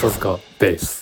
[0.00, 0.99] 笹塚ベース。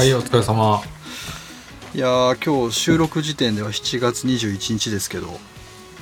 [0.00, 0.80] はいお疲れ様。
[1.94, 5.26] いやー今日収録時点では7月21日ですけど。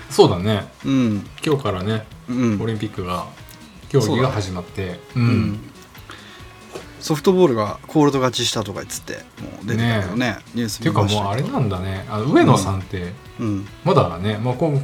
[0.08, 0.68] そうだね。
[0.86, 1.26] うん。
[1.44, 2.62] 今日からねうん。
[2.62, 3.26] オリンピックが
[3.88, 5.00] 競技が始まって。
[5.16, 5.58] ううん。
[7.00, 12.06] ソフトボールがコールド勝ちしたとか言ってもう出てたけどねニュースっていうかもうあれなんだね。
[12.08, 13.66] あの上野さんってうん。
[13.84, 14.80] まだね、まあ、今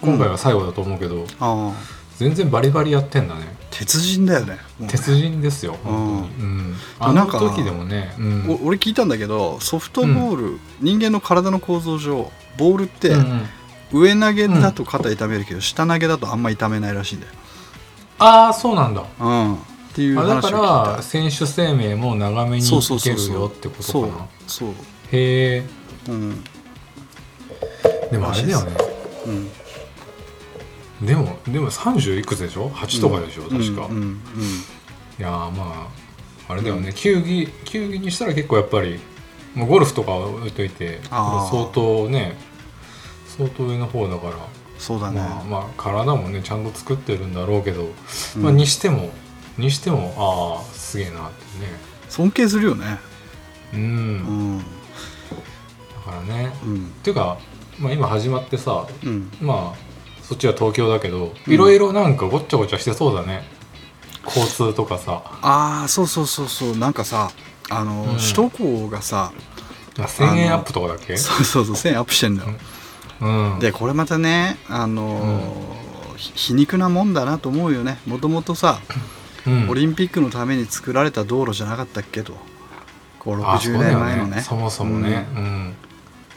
[0.00, 1.72] 今回は最後だと思うけど、ああ
[2.16, 4.54] 全然バリバリやってんだね鉄人だよね。
[4.54, 4.88] もうね。
[4.88, 6.44] 鉄人ですよ本当に。
[6.44, 6.74] うん。
[7.00, 8.50] あのなんか時でもね、うん。
[8.62, 13.48] お俺聞いたんだけどソフトボール、人間の体の構造上ボールってうんうん。
[13.92, 17.32] 上投げだと肩痛めるけど、下投げだとあんま痛めないらしいんだよ、
[18.18, 19.04] ああそうなんだ。
[19.20, 19.58] うん、っ
[19.94, 20.96] ていうあだか話を聞いた。
[20.96, 23.18] ら選手生命も長めにそうそういけそう。
[23.18, 24.26] そうるよってことそうかな。
[24.48, 24.70] そう。
[25.12, 25.66] へえ
[26.08, 26.44] うん。
[28.10, 28.76] でもあれだよね。
[29.26, 29.50] うん
[31.04, 34.20] でもでも30いくつでしょ？8とかでしょ、確か、うんうん。
[35.18, 35.88] いやーま
[36.48, 39.00] ああれだよね、球技球技にしたら結構やっぱり
[39.54, 42.36] もうゴルフとかは置いといて相当ね
[43.26, 44.36] 相当上の方だから、
[44.78, 47.88] そうだね、まあまあ体もねちゃんと作ってるんだろうけど、
[48.36, 48.42] うん。
[48.42, 49.10] まあ、にしても
[49.56, 51.94] にしてもああすげえなってね。
[52.08, 52.98] 尊敬するよね。
[53.72, 54.58] うん、うん。
[54.58, 54.64] だ
[56.04, 56.52] からね。
[56.64, 56.76] うん。
[56.76, 57.38] っていうか、
[57.78, 59.30] まあ、今始まってさうん。
[59.40, 59.83] まあ
[60.28, 61.52] そっちは東京だけどうん。
[61.52, 63.44] いろいろなんかごっちゃごちゃしてそうだね、
[64.24, 65.22] 交通とかさ。
[65.42, 66.76] ああそうそうそうそう。
[66.76, 67.30] なんかさ
[67.70, 68.16] あの、うん。
[68.16, 69.32] 首都高がさ
[69.98, 71.16] あ1000円アップとかだっけ？
[71.16, 72.50] そうそうそう1000円アップしてんだよ、
[73.20, 73.58] うん。
[73.60, 75.52] でこれまたねあの
[76.16, 77.98] 皮肉なもんだなと思うよね。
[78.06, 78.78] もともとさ、
[79.46, 79.68] うん。
[79.68, 82.32] オリンピックのために作られた道路じゃなかったっけと。
[83.18, 84.40] こう60あそうだよ年前のね。
[84.42, 85.74] そもそもね、うん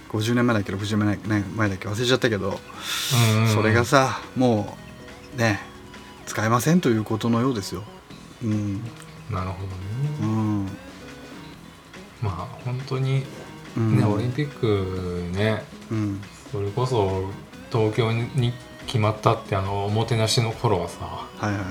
[0.09, 0.97] 50年前だっけ60
[1.27, 2.59] 年前だっけ忘れちゃったけど、
[3.53, 4.77] それがさも
[5.35, 5.59] うね
[6.25, 7.83] 使えませんということのようですよ。
[8.43, 8.81] うん。
[9.29, 9.67] なるほう
[10.21, 10.33] どね。
[10.33, 10.65] ん。
[12.21, 13.23] まあ本当に
[13.75, 13.97] うん。
[13.97, 16.21] ね、オリンピックねうん。
[16.51, 17.29] それこそ
[17.71, 18.53] 東京に
[18.85, 21.65] 決まったってあのおもてなしの頃はさはいはいはい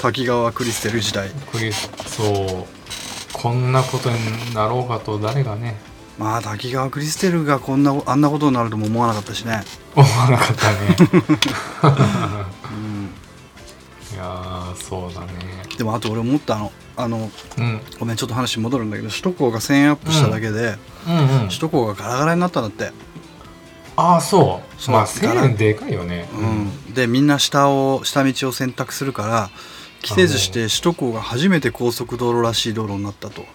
[0.00, 2.66] 滝川クリステル時代クリスそう
[3.32, 5.78] こんなことになろうかと誰がね
[6.20, 9.62] まあ滝川クリステルがこんなあんなことになるとも思わなかったしね、
[9.96, 10.78] 思わなかったね。
[12.70, 13.10] うん、
[14.14, 15.28] いやーそうだね。
[15.78, 16.70] でもあと俺思ったの。
[16.98, 17.80] あのうん。
[17.98, 20.76] ごめんちょっと話戻るんだけど首都高が1000円アップしただけで、
[21.08, 21.48] うんうん。
[21.48, 22.92] 首都高がガラガラになったんだって、
[23.96, 24.74] ああそう。
[24.78, 24.96] そう。
[24.96, 26.28] まあ1000円でかいよね。
[26.34, 26.92] うん。
[26.92, 29.50] でみんな下を下道を選択するから
[30.02, 33.46] 規制図して首都高が初めて高速道路らしい道路になったと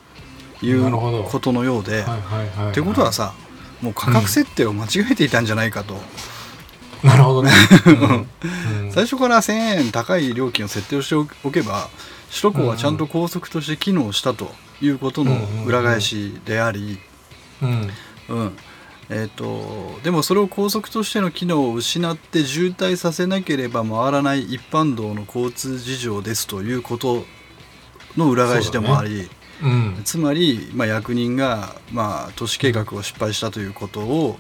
[0.66, 2.06] いうことのようで、
[2.70, 3.34] ってことはさ
[3.82, 5.96] もう価格設定を間違えていたんじゃないかと、
[7.04, 7.52] なるほどね、
[7.86, 8.84] うん。
[8.84, 8.92] うん。
[8.92, 9.54] 最初から1000
[9.86, 11.90] 円高い料金を設定をしておけば
[12.30, 14.50] 首都高はちゃんと高速として機能したと
[14.82, 16.98] いうことの裏返しであり、
[17.62, 17.90] うん。
[18.30, 18.58] うん。
[19.08, 27.24] えー、とでもそれを高速としての機能を失って渋滞させなければ回らない一般道の交通事情ですということ
[28.18, 29.30] の裏返しでもあり、
[29.64, 30.02] うん。
[30.04, 34.38] つまり、まあ、役人が、まあ、都市計画を失敗したということを、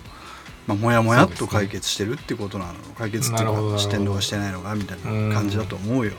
[0.68, 6.14] まあ、もやもやっと解決してるってことなの、解決っていうかしてんのかしてないのかみたいな感じだと思うよ。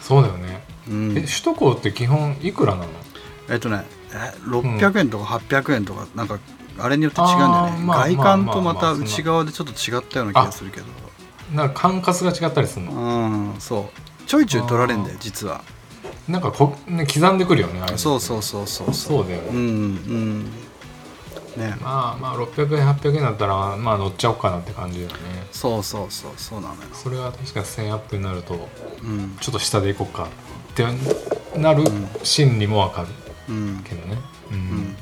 [0.00, 0.64] そうだよね。
[0.88, 1.10] うん。
[1.10, 2.88] うんえ首都高って基本いくらなの？
[3.50, 6.38] えっとねえ600円とか800円とかなんか
[6.78, 10.86] あれによって違うんだよね、まあ外観とまた内側でちょっと違ったような気がするけど。
[11.54, 11.66] な。
[11.66, 12.92] んか管轄が違ったりするの？
[12.92, 14.26] うんそう。
[14.26, 15.62] ちょいちょい取られんだよ実は
[16.28, 17.98] なんかこ、ね、刻んでくるよねあれ。
[17.98, 19.28] そうそうそうそうそう。
[19.28, 20.44] だよね、うんうん。
[21.56, 21.76] ね。
[21.82, 25.16] まあまあ600円800円だったらまあ乗っちゃおうかなって感じだよね。
[25.50, 26.80] そうそうそうそうなのよ。
[26.92, 28.68] それは確かに1000アップになると
[29.02, 29.36] うん。
[29.40, 30.28] ちょっと下で行こうか
[30.72, 30.86] って
[31.58, 31.84] なる
[32.22, 33.08] 心理もわかる
[33.48, 33.84] うん。
[33.84, 34.18] けどね。
[34.52, 34.96] うん、うん。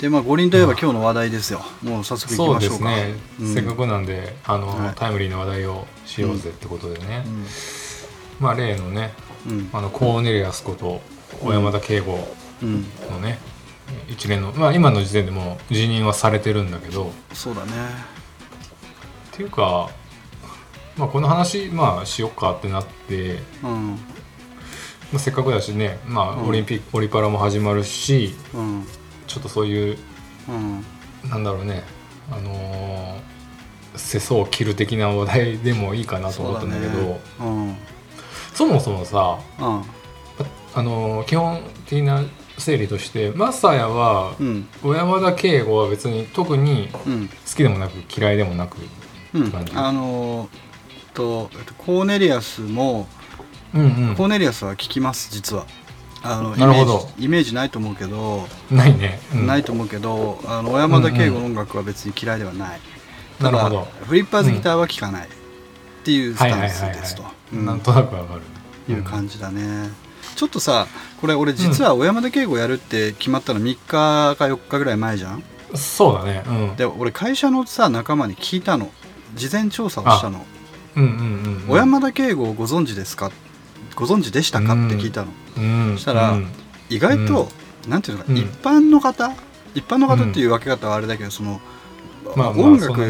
[0.00, 1.60] でまあ五輪といえば今日の話題ですよ。
[1.82, 2.88] もう早速いきそうましょうか。
[2.94, 3.54] ですね、うん。
[3.54, 4.94] せっかくなんであの、はい。
[4.94, 7.46] タイムリーな話題をしようぜってことでね、うん
[8.40, 9.12] まあ例のね
[9.46, 9.70] うん。
[9.72, 11.00] あのコーネリアスこと
[11.40, 12.18] 小山田圭吾
[12.62, 12.84] うん。
[13.10, 13.38] のね、
[14.08, 17.12] 一連のまあ今の時点でもう辞任はされてるんだけど。
[17.32, 17.72] そうだね。
[19.32, 19.90] っていうか
[20.96, 23.90] まあ、この話、まあ、しよっかってなって、うん。
[23.92, 23.96] ま
[25.14, 26.48] あ、せっかくだしね、まあ、うん。
[26.48, 28.84] オリンピック、オリパラも始まるしうん。
[29.28, 29.98] ちょっとそういう
[30.48, 30.84] うん。
[31.30, 31.84] なんだろうね
[32.30, 33.20] あのー
[33.96, 37.20] 世相を切る的な話題でもいいかなと思ったんだけど。
[37.38, 37.76] そうん
[38.66, 39.82] もそもさうん。
[40.74, 42.22] あのー基本的な
[42.58, 48.78] 整理としてマサヤはうん小山田圭吾は別に特にうん好きでもなく嫌いでもなく
[49.34, 49.50] うん。
[49.50, 50.48] 感じあのー
[51.14, 53.06] とえっとコーネリアスも
[53.74, 54.14] うんうん。
[54.16, 55.66] コーネリアスは聞きます実は。
[56.20, 56.92] あのなるほど。
[56.92, 59.46] イメージイメージないと思うけど、ないね、うん。
[59.46, 62.80] ないと思うけどあの小山田圭吾の音楽は別に嫌いではない、
[63.40, 63.76] なるほど。
[63.82, 65.28] ただフリッパーズギターは聴かない
[66.08, 67.22] っていうスはいタンスですと。
[67.52, 67.66] うん。
[67.66, 68.40] なんとなくわかる。
[68.90, 69.90] いう感じだね、
[70.34, 70.86] ちょっとさ
[71.20, 75.34] これ俺実は小山田圭吾やるって決まったの3日か4日ぐらい前じゃん？
[75.34, 76.42] うんそうだね。
[76.46, 76.76] うん。
[76.76, 78.90] で俺会社のさ仲間に聞いたの。
[79.34, 80.46] 事前調査をしたの。
[80.96, 81.68] うんうんうんうん。
[81.68, 83.30] 小山田圭吾をご存知ですか？
[83.94, 85.92] ご存知でしたかって聞いたの、うん。
[85.96, 86.48] そしたらうん。
[86.88, 87.50] 意外と、
[87.86, 88.38] なんていうのか、うん。
[88.38, 89.30] 一般の方？
[89.74, 91.60] 一般の方っていう分け方はあれだけどその、
[92.34, 93.04] まあまあ音楽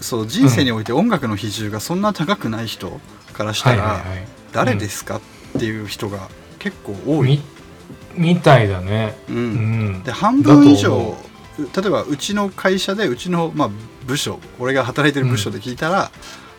[0.00, 3.00] そう人生において音楽の比重がそんな高くない人
[3.32, 4.04] からしたら、
[4.52, 5.16] 誰ですか？
[5.16, 5.20] っ
[5.58, 7.40] ていう人が結構多い、
[8.14, 9.16] みみたいだね。
[9.28, 9.36] うん。
[9.36, 10.02] うん。
[10.02, 11.16] で半分以上思
[11.58, 13.70] 例えばうちの会社でうちの、まあ、
[14.06, 16.10] 部署俺が働いてる部署で聞いたら、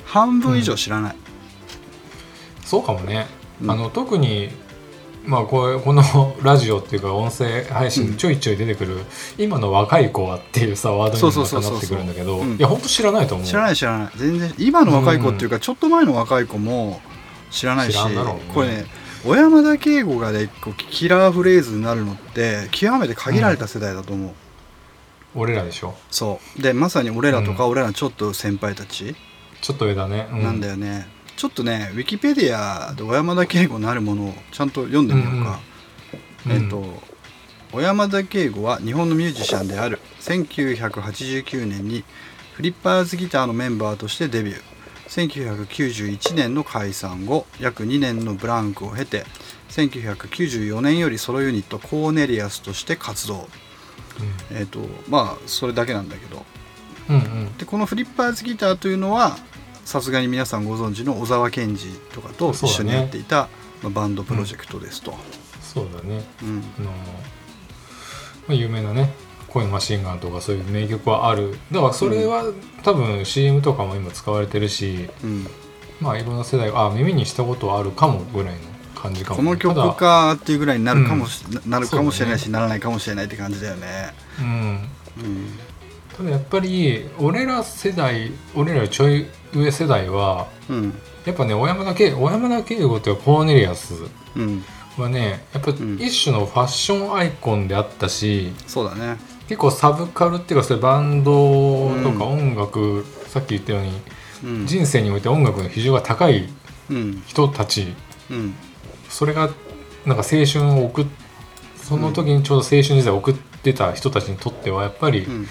[0.06, 1.16] 半分以上知らない、
[2.64, 3.28] そうかもね、
[3.62, 3.72] うん。
[3.72, 4.52] あの特に
[5.26, 8.18] まあこうこのラジオっていうか音声配信うん。
[8.18, 9.00] ちょいちょい出てくる、
[9.38, 12.56] 今の若い子はっていうさワードにもなってくるんだけどうん。
[12.56, 13.48] いや本当知らないと思う。
[13.48, 14.12] 知らない知らない。
[14.16, 17.02] 全然今の若い子っていうか、ちょっと前の若い子も
[17.52, 18.16] 知らないしね。
[18.54, 18.86] これね
[19.24, 24.34] 小山田圭吾がねこうキラーフレーズになるのって極めて限られた世代だと思う、
[25.34, 25.96] 俺らでしょ？
[26.12, 26.62] そう。
[26.62, 29.16] でまさに俺らとか俺らのちょっと先輩たち。
[29.62, 35.60] ちょっと上だね、うなんだよね、ちょっとねウィキペディアで小山田圭吾なるものをちゃんと読んでみようか、
[36.46, 37.16] うんえっと
[37.76, 40.00] 小山田圭吾は日本のミュージシャンである。
[40.22, 42.06] 1989年に
[42.54, 45.68] フリッパーズギターのメンバーとしてデビュー。
[45.68, 49.26] 1991年の解散後約2年のブランクを経て
[49.70, 53.50] 1994年よりソロユニットコーネリアスとして活動。
[54.52, 54.80] えっ、と
[55.10, 56.46] まあそれだけなんだけど。
[57.10, 57.58] うんうん。
[57.58, 59.38] でこのフリッパーズギターというのは
[59.86, 63.48] さすがに皆さんご存知の小沢健二とかと一緒にやっていた、
[63.84, 65.14] まあバンドプロジェクトですと、
[65.62, 66.24] そうだね。
[66.42, 66.64] うん。
[66.80, 66.96] あの、ま
[68.50, 69.14] あ、有名なね
[69.48, 71.58] 恋のマシンガンとかそういう名曲はある。
[71.72, 72.52] だからそれは、
[72.84, 75.48] 多分 CM とかも今使われてるしうん、
[76.02, 78.60] まあいろんな世代があ耳にしたことはあるかもぐらいの
[78.96, 79.38] 感じかも。
[79.38, 84.14] この曲かっていうぐらいになるかもし、ななるかもしれないし、そならないかもしれないって感じだよね。
[84.40, 84.46] うん。
[84.46, 85.75] うん
[86.18, 90.94] ただやっぱり俺ら世代俺らよりちょい上世代はうん。
[91.26, 93.96] やっぱね小山田圭小山田圭吾というかコーネリアス
[94.36, 94.64] うん、
[94.98, 95.98] はねやっぱん。
[96.00, 99.18] 一種のファッションアイコンであったし、そうだね。
[99.48, 102.54] 結構サブカルっていうかそういうバンドとかうん。
[102.54, 103.92] 音楽、さっき言ったように
[104.60, 104.68] うん。
[104.68, 106.48] 人生において音楽の比重が高い
[106.90, 107.24] うん。
[107.26, 107.94] 人たち
[108.30, 108.54] うん。
[109.10, 109.50] それが
[110.06, 111.06] なんか青春を送っ
[111.78, 115.48] その時にちょうど青春時代を送ってた人たちにとってはやっぱりうん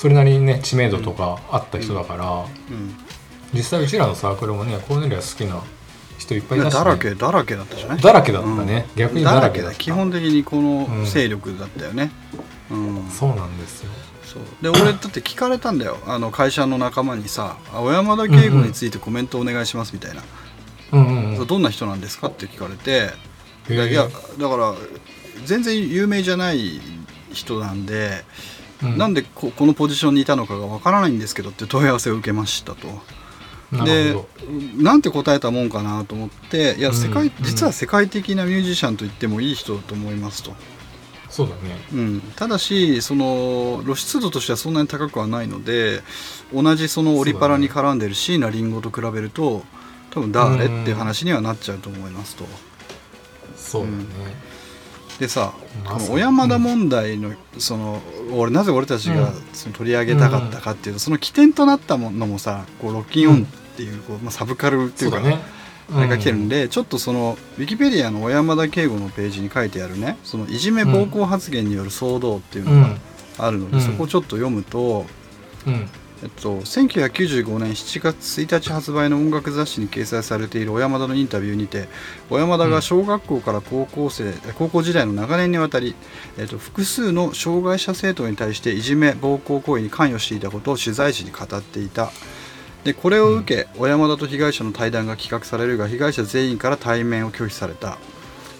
[0.00, 2.96] それなりにね知名度とかあった人だから、うん。
[3.52, 5.62] 実際うちらのサークルもねコーネリアス好きな
[6.16, 8.00] 人いっぱいいたし、ね、だらけだらけだったじゃない？
[8.00, 8.96] だらけだったね、うん。
[8.96, 11.04] 逆にだらけだ基本的にこのうん。
[11.04, 12.12] 勢力だったよね。
[12.70, 13.10] うん。
[13.10, 13.90] そうなんですよ。
[14.24, 14.42] そう。
[14.62, 15.98] で俺だって聞かれたんだよ。
[16.06, 20.22] あの会社の仲間にさ「あ小山田圭吾についてコメントお願いします」みたいな、
[20.92, 21.46] うんうんうん。
[21.46, 23.10] どんな人なんですかって聞かれて。
[23.68, 24.74] いやだから
[25.44, 26.80] 全然有名じゃない
[27.32, 28.24] 人なんで、
[28.82, 28.98] うん。
[28.98, 32.88] なんでここのポジションにいたのかがわからないんですけどって問い合わせを受けましたと。
[33.72, 34.16] なで
[34.76, 37.32] なんて答えたもんかなと思っていや世界、うん。
[37.42, 40.52] 実は世界的なミュージシャンと言ってもいい人だと思いますと。
[41.28, 41.80] そうだね。
[41.94, 46.02] うん、ただしその露出度としてはそんなに高くはないので
[46.52, 49.62] 同じそのオリパラに絡んでる椎名林檎と比べると
[50.10, 50.82] 多分誰うん。
[50.82, 52.44] っていう話にはなっちゃうと思いますと。
[53.56, 54.04] そうだね、
[55.20, 55.52] でさ
[55.84, 58.00] まこの小山田問題のその
[58.32, 59.30] 俺なぜ俺たちが
[59.74, 65.38] 取り上げたかったかっていうとその起点となったものもさこうロッキンオンっていうこう、まあ、サブカルっていうかね。
[65.92, 72.82] あれが来てるんで、ちょっとそのウィキペディアの小山田圭吾のページに書いてあるねそのいじめ暴行発言による騒動っていううん。
[72.82, 72.96] のが
[73.38, 73.82] あるので、うん。
[73.82, 75.04] そこをちょっと読むと、
[75.66, 75.88] うん
[76.22, 81.88] えっと、1995年7月1日発売の音楽雑誌に掲載されている小山田のインタビューにて
[82.28, 85.94] 小山田が小学校から高校生、高校時代の長年にわたり、
[86.36, 92.10] えっと、複数の障害者生徒に対していじめ暴行行為に関与していたことを取材時に語っていた、
[92.84, 97.96] でこれを受け、小山田と被害者の対談が企画されるが被害者全員から対面を拒否された。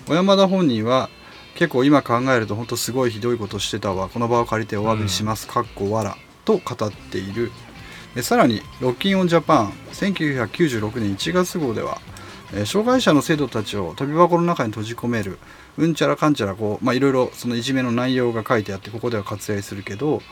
[0.07, 1.11] 小山田本人は
[1.57, 4.09] 結構今考えると本当すごいひどいことしてたわ。
[4.09, 6.17] この場を借りてお詫びします、かっこわら
[6.59, 7.53] と語っている。
[8.15, 12.01] でさらにロッキンオンジャパン1996年1月号では、
[12.53, 15.39] えー障害者の生徒たちを飛び箱の中に閉じ込める
[15.79, 20.23] うんちゃらかんちゃらこうまあいろいろそのいじめの内容が書いてあってここでは割愛するけど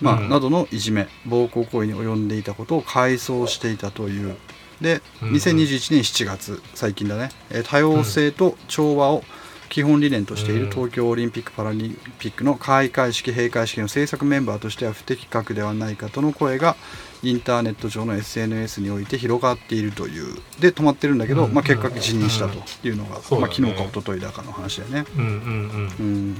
[0.00, 0.28] まあ、うん。
[0.28, 4.36] などのいじめ暴行行為に及んでいたことを回想していたという。
[4.80, 7.30] でうん2021年7月最近だね。
[7.50, 9.24] えー多様性と調和を
[9.68, 10.70] 基本理念としているうん。
[10.70, 16.76] 東京オリンピック・パラリンピックの開会式閉会式の制作メンバーとしては不適格ではないかとの声が
[17.22, 20.34] インターネット上の SNS において広がっているという。
[20.60, 21.54] で止まってるんだけど、うん。
[21.54, 23.54] まあ、結果辞任したというのが、まあ、そうだね。
[23.54, 25.04] 昨日か一昨日だかの話だよね。
[25.16, 25.94] うんうんうん。
[25.98, 26.36] うん。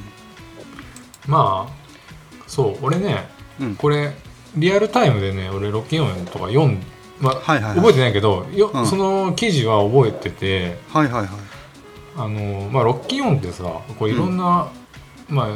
[1.26, 1.86] まあ
[2.46, 3.28] そう俺ね
[3.60, 3.76] うん。
[3.76, 4.12] これ
[4.56, 6.82] リアルタイムでね俺ロッキンオンとか読ん
[7.18, 7.76] まあ、はいはいはい。
[7.76, 8.86] 覚えてないけどよ、うん。
[8.86, 11.28] その記事は覚えててはいはいはい
[12.16, 13.64] あの、まあ、ロッキンオンってさ
[13.98, 14.70] こういろんな、
[15.28, 15.48] まあ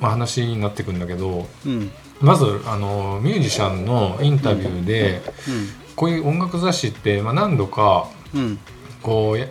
[0.00, 1.90] まあ、話になってくんだけどうん。
[2.20, 5.22] まずあのミュージシャンのインタビューで、
[5.96, 8.40] こういう音楽雑誌って、まあ、何度かうん。
[8.40, 8.58] うん
[9.02, 9.48] こうや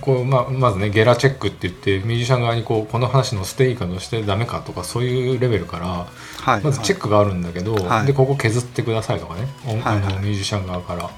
[0.00, 6.06] こうままずねゲラチェックって言ってミュージシャン側にこうこの話のしていいかのしてダメかとかそういうレベルから
[6.40, 6.62] はい。
[6.62, 8.06] まずチェックがあるんだけど、はい。
[8.06, 10.12] でここ削ってくださいとかね、音はいはい。
[10.12, 11.10] あのミュージシャン側から。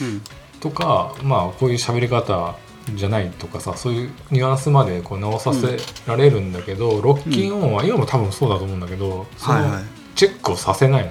[0.00, 0.22] うん。
[0.60, 2.56] とかまあこういう喋り方
[2.94, 9.70] じゃないとかさそういうニュアンスまでこう直させられるんだけど、ロッキンオンは今も多分そうだと思うんだけど、そのはい。
[9.70, 9.82] はい
[10.14, 11.10] チェックをさせないの、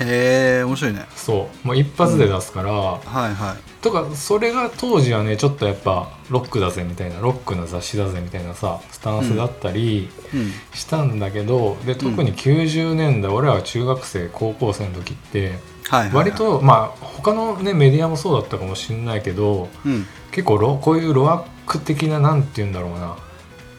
[0.00, 1.06] へえ面白いね。
[1.14, 1.66] そう。
[1.66, 3.82] もう一発で出すから、はいはい。
[3.82, 10.50] とかそれが当時はねちょっとやっぱロックだぜみたいなロックな雑誌だぜみたいなさスタンスだったりうん。
[10.74, 15.52] したんだけど、で特に90年代、俺らは中学生高校生の時って
[15.88, 16.14] はいはいはい。
[16.16, 20.04] 割とまあ他のねメディアもそうだったかもしれないけどうん
[20.36, 23.16] 結構ロこういうロアック的ななんて言うんだろうな。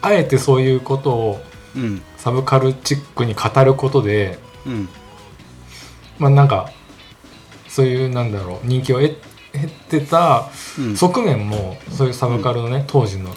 [0.02, 1.40] あえてそういうことを
[1.76, 2.02] うん。
[2.16, 4.88] サブカルチックに語ることでうん。
[6.18, 6.70] まあなんか
[7.68, 9.16] そういうなんだろう人気を得
[9.52, 10.96] 得てたうん。
[10.96, 13.30] 側面もそういうサブカルのね、当時の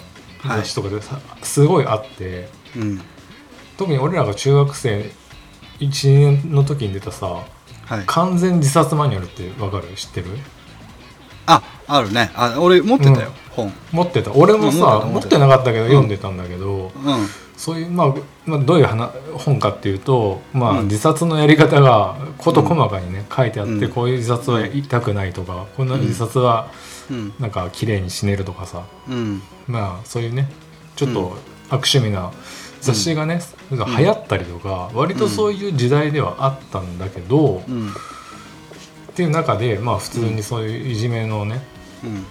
[0.44, 3.00] 雑誌とかでさ、すごいあってうん。
[3.78, 5.10] 特に俺らが中学生
[5.78, 8.02] 1年の時に出たさはい。
[8.06, 9.88] 完全自殺マニュアルってわかる？
[9.94, 10.26] 知ってる？
[11.46, 12.30] ああるね。
[12.34, 13.72] あ俺持ってたよ、本。
[13.92, 14.32] 持ってた。
[14.32, 17.26] 俺もさうん持ってなかったけど読んでたんだけど、うん。
[17.56, 20.84] そういう、まあ、まあどういう話本かっていうと、まあうん。
[20.84, 23.88] 自殺のやり方が事細かにね、書いてあって、うん。
[23.90, 26.70] こういう自殺は痛くないとかこんな自殺は
[27.10, 27.32] うん。
[27.38, 29.42] なんか綺麗に死ねるとかさうん。
[29.66, 30.50] まあそういうね
[30.96, 31.14] ちょっうん。
[31.14, 31.20] と
[31.70, 32.30] 悪趣味な
[32.80, 37.92] 雑誌がね、流行ったりとか、割とそういう時代ではあったんだけど、うん
[39.12, 41.62] っていう中でまあ普通にそういういじめのね、
[42.02, 42.24] うん。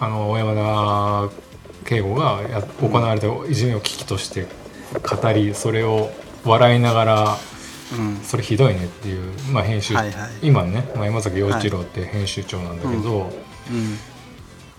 [0.00, 1.34] あの小山田
[1.84, 4.46] 圭吾がや行われたいじめを危機として
[4.92, 6.10] 語りそれを
[6.44, 7.36] 笑いながら
[7.98, 8.16] うん。
[8.22, 10.30] それひどいねっていう、まあ、編集、はいはい。
[10.40, 13.30] 今ね、まあ、山崎陽一郎って編集長なんだけど、
[13.70, 13.98] うん。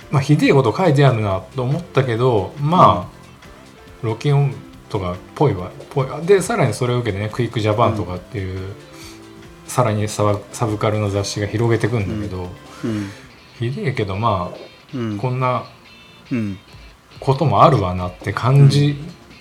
[0.09, 4.55] まあ、ひでえこと書いてあるなと思ったけどまあ、ロッキンオン
[4.89, 6.07] とかっぽいわぽい。
[6.25, 8.73] でさらにそれを受けてねクイックジャパンとかっていう、
[9.73, 12.47] さらにサブサブカルの雑誌が広げてくんだけど、
[12.83, 13.09] うん。
[13.57, 14.53] ひでえけどま
[14.93, 15.15] うん。
[15.17, 15.63] あこんな
[16.31, 16.59] うん。
[17.19, 18.95] こともあるわなって感じ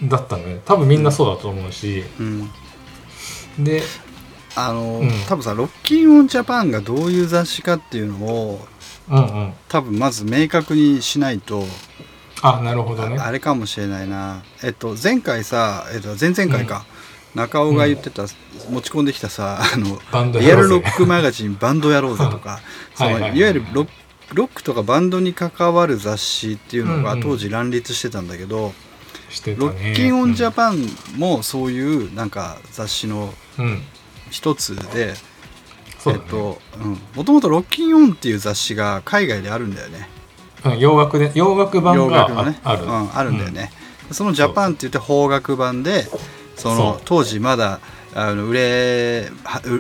[0.05, 2.51] だったので、多分みんなそうだと思うし、うん。
[3.63, 3.83] で
[4.57, 5.11] あの、うん。
[5.29, 8.67] 多分さ「ロッキンオンジャパン」がどういう雑誌かっていうのを
[9.11, 9.53] うんうん。
[9.69, 11.67] 多分まず明確にしないと
[12.41, 13.19] あなるほどね。
[13.19, 14.43] ああれかもしれないな。
[14.63, 16.87] えっと前回さ、えっと、前々回か、
[17.35, 18.27] 中尾が言ってた、
[18.71, 22.61] 持ち込んできたさあのバンドリアルロックマガジンバンドやろうぜとか。
[22.95, 23.31] そ のはいはい。
[23.31, 23.89] はいいわゆるロッ
[24.35, 27.23] ロックとかバンドに関わる雑誌っていうのがうんうん。
[27.23, 28.73] 当時乱立してたんだけど、
[29.29, 29.67] してたね。
[29.67, 33.65] ロッキンオンジャパンもそういうなんか雑誌のうん。
[33.67, 33.83] うん
[34.33, 35.15] 一つで、
[35.99, 36.25] そうだね。
[36.25, 40.09] えっと、うん、もともとロッキンオンっていう雑誌が海外であるんだよね。
[40.65, 42.61] うん洋楽で洋楽版洋が楽のね。
[42.65, 43.71] あある、うん、あるんだよね、
[44.11, 46.07] そのジャパンって言って邦楽版で
[46.63, 47.81] その当時まだ
[48.15, 49.31] あの売れ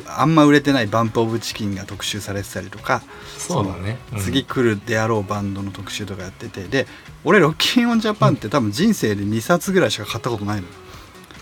[0.06, 3.02] あんま売れてないバンプ・オブ・チキンが特集されてたりとか
[3.38, 4.18] そうだね、うん。
[4.18, 6.86] 次来るであろうバンドの特集とかやっててで
[7.24, 10.66] 俺ロッキンオンジャパンって多分人生で2冊ぐらいしか買ったことないの、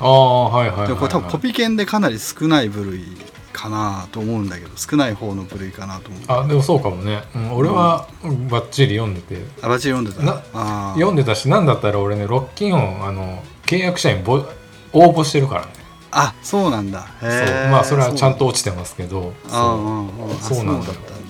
[0.00, 3.04] ああはいはいはい、はい、でもこれ多分コピケンでかなり少ない部類
[3.52, 6.22] かなと思うんだけど少ない方の部類かなと思う。
[6.28, 8.08] あでもそうかもね、うん、俺は
[8.48, 9.44] バッチリ読んでて。
[9.62, 10.22] あバチ読んでた。
[10.22, 14.44] な読んでたしなんだったら俺ねロッキンオンあの契約社員ぼ
[14.92, 15.72] 応募してるからね。
[16.12, 17.06] あそうなんだ。
[17.20, 17.30] そう。
[17.30, 20.54] へーまあそれはちゃんと落ちてますけどそう。
[20.54, 20.86] そうなんだ。
[20.86, 21.28] だったん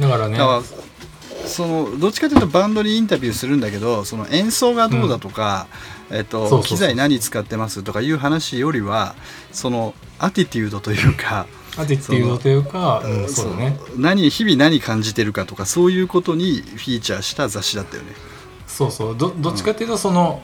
[0.00, 0.08] だ。
[0.08, 0.38] だからね。
[1.46, 5.66] そのどっちかというとバンドにインタビューするんだけどその演奏がどうだとか、
[6.10, 9.14] えっと、機材何使ってますとかいう話よりは
[9.52, 13.78] そのアティテュードというか、アティテュードというか、うん、そうだね。
[13.96, 18.12] 何日々何感じてるかとかそういうことにフィーチャーした雑誌だったよね。
[18.66, 19.16] そうそう。
[19.16, 20.40] どどっちかっていうとその、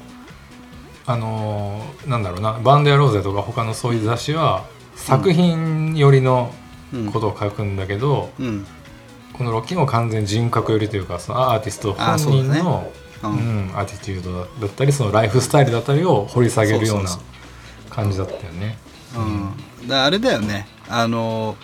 [1.10, 4.64] あのーなんだろうなバンドやろうぜとか他のそういう雑誌は
[4.94, 6.52] 作品寄りの
[6.92, 7.12] うん。
[7.12, 8.66] ことを書くんだけど、うん。
[9.32, 12.62] このロッキンは完全に人格寄りというかそのアーティストあ本人そうだね。
[12.62, 17.10] のううんんアティテュードだったりそのライフスタイルだったりを掘り下げるような
[17.90, 18.76] 感じだったよね。
[19.82, 20.66] うん、だあれだよね。
[20.88, 21.56] あの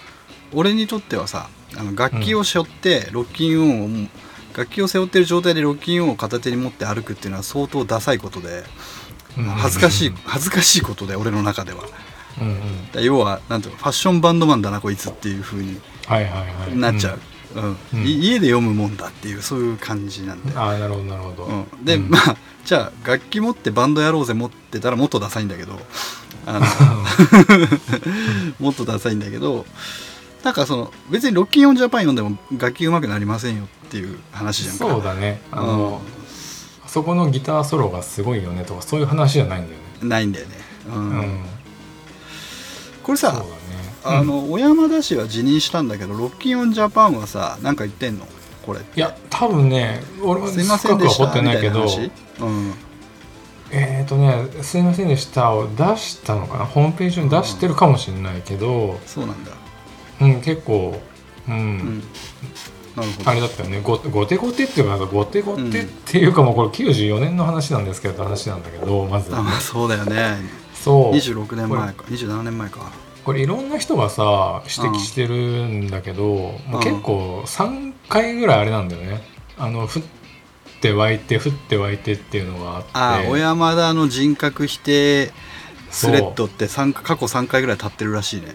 [0.53, 4.09] 俺にとってはさあの楽器を背負ってロッキンオンを、
[4.57, 8.49] 楽器を背負ってる状態でロッキンオンを片手に持って歩くっていうのは相当ダサいことで。
[8.59, 8.65] うん
[9.37, 11.85] 恥ずかしい恥ずかしいことで俺の中では。
[12.41, 12.59] うんうん。
[12.93, 16.77] ら要はなんていうのファッションバンドマンだなこいつっていう風にはいはいはい。
[16.77, 17.21] なっちゃう、
[17.95, 18.05] うん。
[18.05, 22.11] 家で読むもんだっていうそういう感じなんだよああなるほどなるほど、うん、で、うん。
[22.11, 25.79] まあじゃあ楽器持ってバンドやろうぜ持ってたらもっとダサいんだけど
[26.47, 26.67] あの
[28.59, 29.65] もっとダサいんだけど
[30.45, 34.95] なんかその別にロッキンオンジャパン読んでも楽器上手くなりませんよっていう話じゃんか。
[34.95, 35.41] そうだね。
[35.51, 36.26] あの、あ
[36.97, 39.85] そこのギターソロがすごいよねとかそういう話じゃないんだよね。
[40.01, 40.55] うんないんだよね、
[40.89, 41.11] うん。
[41.11, 41.41] うん、
[43.03, 43.41] これさね。
[44.03, 48.27] あの、小山田氏は辞任したんだけどロッキンオンジャパンはさなんか言ってんの？
[48.65, 52.73] これいや多分ね俺もすいませ深くは掘ってないけどうん。
[53.71, 56.65] えっ、ー、とね「すいませんでした」を出したのかな？
[56.65, 59.51] ホームページに出してるかもしれないけど、そうなんだ。
[60.23, 60.99] うん、結構
[61.47, 62.03] うん、うん
[63.25, 63.81] あれだったよね。
[63.83, 69.35] ごごてごてっていうかごてごてっていうかもうこれ94年の話なんですけど話なんだけどまず。
[69.35, 70.39] あまあそうだよね。
[70.75, 71.15] そう。
[71.15, 72.05] 26年前か。
[72.05, 72.91] 27年前か。
[73.25, 79.23] これいろんな人がさ指摘してるんだけど、まあ、結構3回ぐらいあれなんだよね。
[79.59, 79.89] あの降っ
[80.81, 82.91] て湧いて降って湧いてっていうのがあって。
[82.95, 85.33] ああ小山田の人格否定
[85.91, 88.55] スレッドって三過去3回ぐらい経ってるらしいね。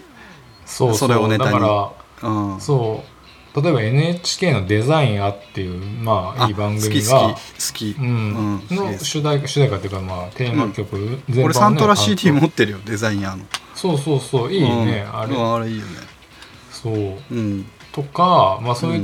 [0.64, 0.94] そう。
[0.94, 1.52] それをネタに。
[1.52, 2.60] だからうん。
[2.60, 3.11] そう
[3.54, 7.36] 例えば NHK の「デザインあ」っていうまあいい番組が好
[7.74, 8.62] きうん。
[8.70, 13.44] うんの主題主題歌っていうかまあテーマ曲全般俺サントラ CD 持ってるよデザインあの。
[13.74, 15.18] そうそうそういいね、うん。
[15.18, 15.34] あれ。
[15.34, 15.92] うんあれいいよね。
[16.70, 16.94] そう。
[17.30, 17.66] うん。
[17.92, 19.00] とかまあそういう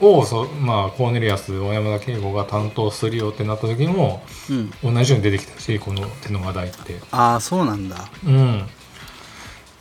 [0.00, 0.18] うん。
[0.18, 4.70] をそうまあコーネリアス小山田圭吾が担当するよってなった時もうん。
[4.94, 7.00] 同じように出てきたしこの手の話題って。
[7.10, 8.08] ああそうなんだ。
[8.24, 8.68] うん。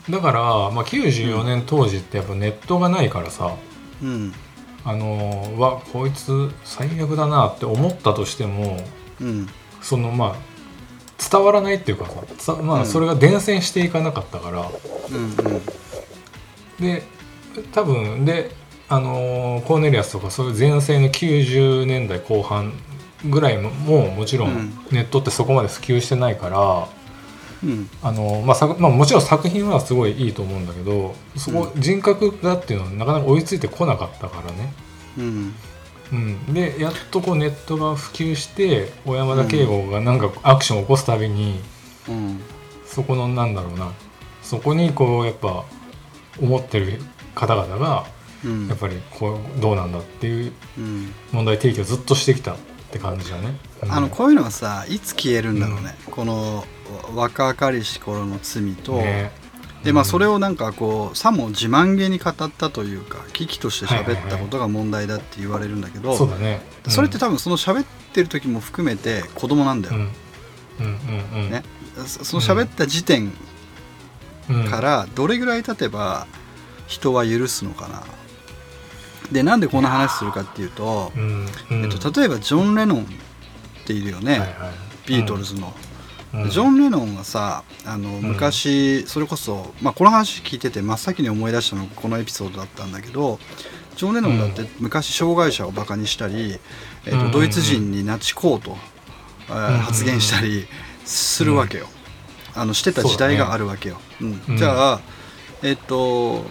[0.09, 3.55] だから、まあ、94年当時ってやっぱネットがないからさ、
[4.01, 4.33] うん。
[4.85, 8.77] あのーわこいつ最悪だなって思ったとしても
[9.21, 9.47] うん。
[9.81, 10.35] そのまあ
[11.31, 12.05] 伝わらないっていうか
[12.37, 12.85] さつまあ、うん。
[12.85, 14.69] それが伝染していかなかったから。
[15.11, 15.61] うんうん。
[16.79, 17.03] で
[17.73, 18.51] 多分で
[18.89, 22.73] あのーコーネリアスとかそういう前世の90年代後半
[23.29, 24.51] ぐらいももうもちろうん。
[24.51, 26.96] んネットってそこまで普及してないから、うん
[28.03, 34.73] あのーまあ作まあ、もちろん作品はすごいいいと思うんだけどそこ人格がっていうのはなかなか追いついてこなかったからね。
[35.17, 35.55] うん。
[36.09, 41.59] うん、でやっとこうネットが普及して小山田圭吾がなんかアクションを起こすたびに、
[42.07, 42.39] うん。
[42.85, 43.91] そこのなんだろうな。
[44.41, 45.65] そこにこうやっぱ
[46.41, 47.01] 思ってる
[47.35, 48.05] 方々が
[48.45, 48.67] うん。
[48.67, 51.13] やっぱりこうどうなんだっていううん。
[51.31, 52.57] 問題提起をずっとしてきたっ
[52.91, 53.47] て感じだね。
[53.47, 56.65] うんあのこういうのはさいつ消えるんだろうね、この
[57.15, 59.31] 若かりし頃の罪と、ね。
[59.83, 60.09] でまあうん。
[60.09, 66.61] それをなんかこうさも自慢げに語ったというか危機として喋ったことが問題だって言われるんだけど、そうだね。
[66.85, 66.91] うん。
[66.91, 70.01] それって多分その喋ってる時も含めて子供なんだよ、うん。
[70.01, 70.11] うん。
[71.33, 71.43] うん。
[71.45, 71.51] うん。
[71.51, 71.63] ね。
[72.05, 73.31] そその喋った時点
[74.49, 74.65] うん。
[74.65, 76.27] からどれぐらい経てば
[76.87, 78.03] 人は許すのかな。
[79.31, 81.47] でなんでこんな話するかっていうと、うん。
[81.71, 81.83] うん。
[81.83, 83.05] えっと、例えばジョン・レノンっ
[83.85, 84.49] ているよね、はいはい。
[85.05, 85.86] ビートルズの、うん
[86.33, 93.39] ジョン・レノンはさあの昔、それこそ、まあ、この話聞いてて真っ先に思い出したのがこのエピソードだったんだけど
[93.95, 96.59] ジョン・レノンだって昔障害者をバカにしたり、
[97.05, 97.25] えっうんうん。
[97.27, 98.77] うんとドイツ人にナチこうと、
[99.49, 99.73] えーうん。
[99.75, 100.67] うん発言したり
[101.05, 101.87] するわけよ、
[102.53, 104.41] あのしてた時代があるわけよ、うん。
[104.49, 104.57] うん。
[104.57, 104.99] じゃあ
[105.63, 106.43] えっと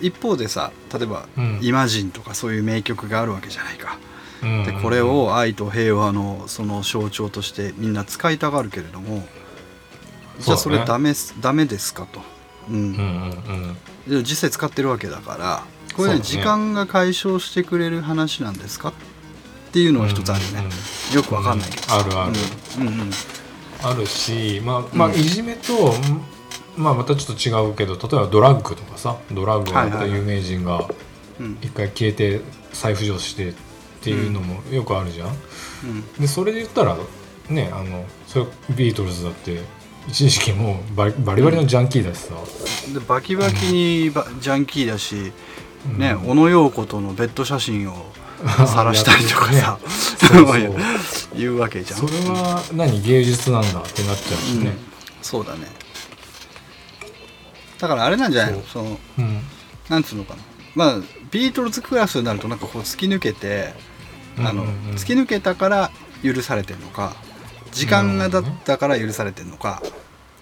[0.00, 1.58] 一方でさ例えば「うん。
[1.62, 3.96] イマジン」とかそういう名曲があるわけじゃないか。
[4.42, 9.24] うんでこれを愛と平和のその象徴としてみんな使いたがるけれども
[10.40, 12.20] じゃあそれダメっすダメですかと、
[12.68, 12.76] うん。
[12.76, 13.74] うんうん
[14.06, 14.22] うん。
[14.22, 15.64] で実際使ってるわけだから
[15.96, 16.20] これねね。
[16.22, 18.92] 時間が解消してくれる話なんですかっ
[19.72, 20.72] ていうのが一つあるよね、うんうん
[21.12, 22.32] よくわかんないけど、うんあるある。
[22.78, 22.88] うん。
[22.88, 23.10] うんうん。
[23.82, 25.94] あるしまあまあうんいじめと
[26.76, 30.88] まあまたちょっと違うけど例えばドラッグとかさドラッグをやった有名人が
[31.38, 31.58] うん。
[31.60, 32.40] 一回消えて
[32.72, 33.52] 再浮上して
[34.02, 35.32] っていうのもよくあるじゃん、う
[35.86, 36.12] ん。
[36.14, 36.96] でそれで言ったら
[37.48, 39.60] ねあのそれビートルズだって
[40.08, 42.34] 一時期もうバリバリのジャンキーだしさ、
[42.92, 45.32] でバキバキにバジャンキーだし、
[45.96, 46.30] ねうん。
[46.30, 48.12] 小野陽子とのベッド写真を
[48.66, 49.78] 晒したりとかさ、
[51.36, 52.00] 言うわけじゃん。
[52.00, 54.64] それは何芸術なんだってなっちゃうしうん。
[54.64, 54.76] ね、
[55.22, 55.68] そうだね。
[57.78, 58.64] だからあれなんじゃないの？
[58.64, 59.40] そのうん。
[59.88, 60.42] なんつうのかな。
[60.74, 60.96] まあ
[61.30, 63.74] ビートルズクラスになるとなんかこう突き抜けて
[64.38, 64.90] あの、うんうん。
[64.90, 65.90] うん突き抜けたから
[66.22, 67.14] 許されてるのか
[67.72, 69.82] 時間が経ったから許されてるのか、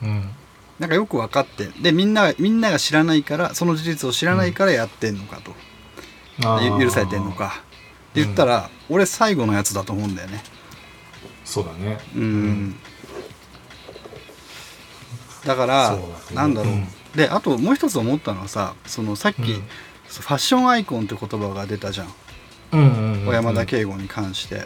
[0.02, 0.30] うん。
[0.78, 5.54] なんかよく分かってでみんなみんなが知らないからその事実を知らないからやってんのかと、
[6.42, 7.62] あー許されてんのか。
[8.10, 10.42] って言ったら、俺最後のやつだと思うんだよね。
[11.44, 11.98] そうだね。
[12.16, 12.76] うん、
[15.44, 16.02] だからだね。
[16.34, 16.88] なんだろう、うん。
[17.14, 19.62] であともう一つ思ったのはさそのさっき、うん。
[20.08, 22.19] ファッションアイコンって言葉が出たじゃん、うんうんうん
[22.70, 24.64] 小山田圭吾に関して、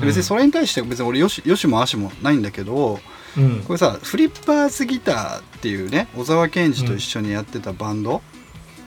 [0.00, 3.00] 別にそれに対して別に俺よしよしもあしもないんだけど
[3.36, 3.62] うん。
[3.66, 8.22] これさフリッパーズギターっていうね小沢健二と一緒にやってたバンド、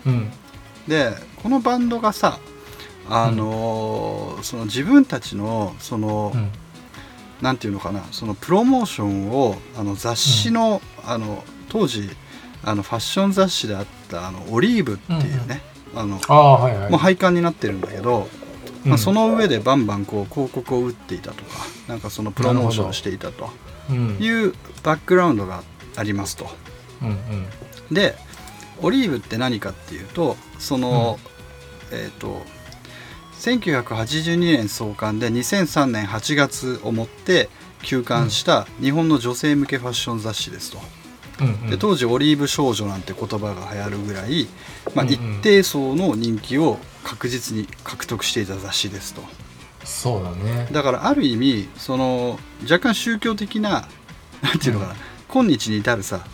[0.05, 0.31] うん。
[0.87, 1.11] で
[1.41, 2.39] このバンドがさ
[3.09, 6.49] あのーその自分たちのその、うん。
[7.41, 12.07] なんていうのかなそのプロモーションをあの雑誌の,、あの当時
[12.63, 15.61] あのファッション雑誌であったあのオリーブっていうね、
[15.95, 16.19] あの
[16.89, 18.29] もう廃刊になってるんだけど、
[18.84, 21.52] まあ、うんその上でバンバンこう広告を打っていたとか
[21.88, 23.50] なんかそのプロモーションをしていたと
[23.89, 24.17] うん。
[24.20, 25.63] いうバックグラウンドが
[25.96, 26.50] ありますと。
[27.02, 27.12] うんう
[27.91, 27.94] ん。
[27.94, 28.15] で
[28.82, 31.20] オリーブって何かっていうとその、
[31.91, 32.41] えっ、と
[33.39, 37.50] 1982年創刊で2003年8月をもって
[37.84, 40.80] 休刊した日本の女性向けファッション雑誌ですと。
[41.41, 41.70] うんうん。
[41.70, 44.48] で当時オリーブ少女なんて言葉が流行るぐらい、
[44.96, 49.21] まあ、一定層の人気を確実に獲得していた雑誌ですと。
[49.83, 50.67] そうだね。
[50.71, 53.87] だからある意味その若干宗教的な
[54.41, 54.95] なんていうのかな、
[55.27, 56.25] 今日に至るさ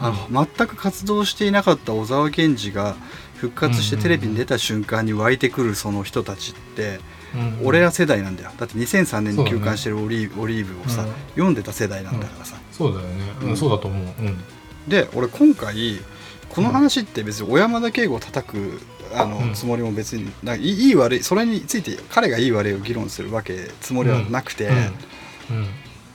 [0.00, 2.96] あの全く活動していなかった小沢健二が
[3.36, 7.04] 復活してテレビに出た瞬間に湧いてくるその人たちって、うん
[7.64, 8.52] 俺ら世代なんだよ。
[8.58, 11.12] だって2003年に休刊してるオリーブ,、オリーブをさ、うん。
[11.30, 13.14] 読んでた世代なんだからさ、そうだよね。
[13.42, 13.56] ううんん。
[13.56, 14.02] そうだと思う。
[14.20, 14.38] うん。
[14.86, 15.98] で俺今回
[16.48, 18.80] この話って別に小山田圭吾を叩く
[19.14, 19.52] あの、うん。
[19.52, 24.68] いつもりも別にないいいい悪いそれについて彼がいい悪いを議論するわけつもりはなくて、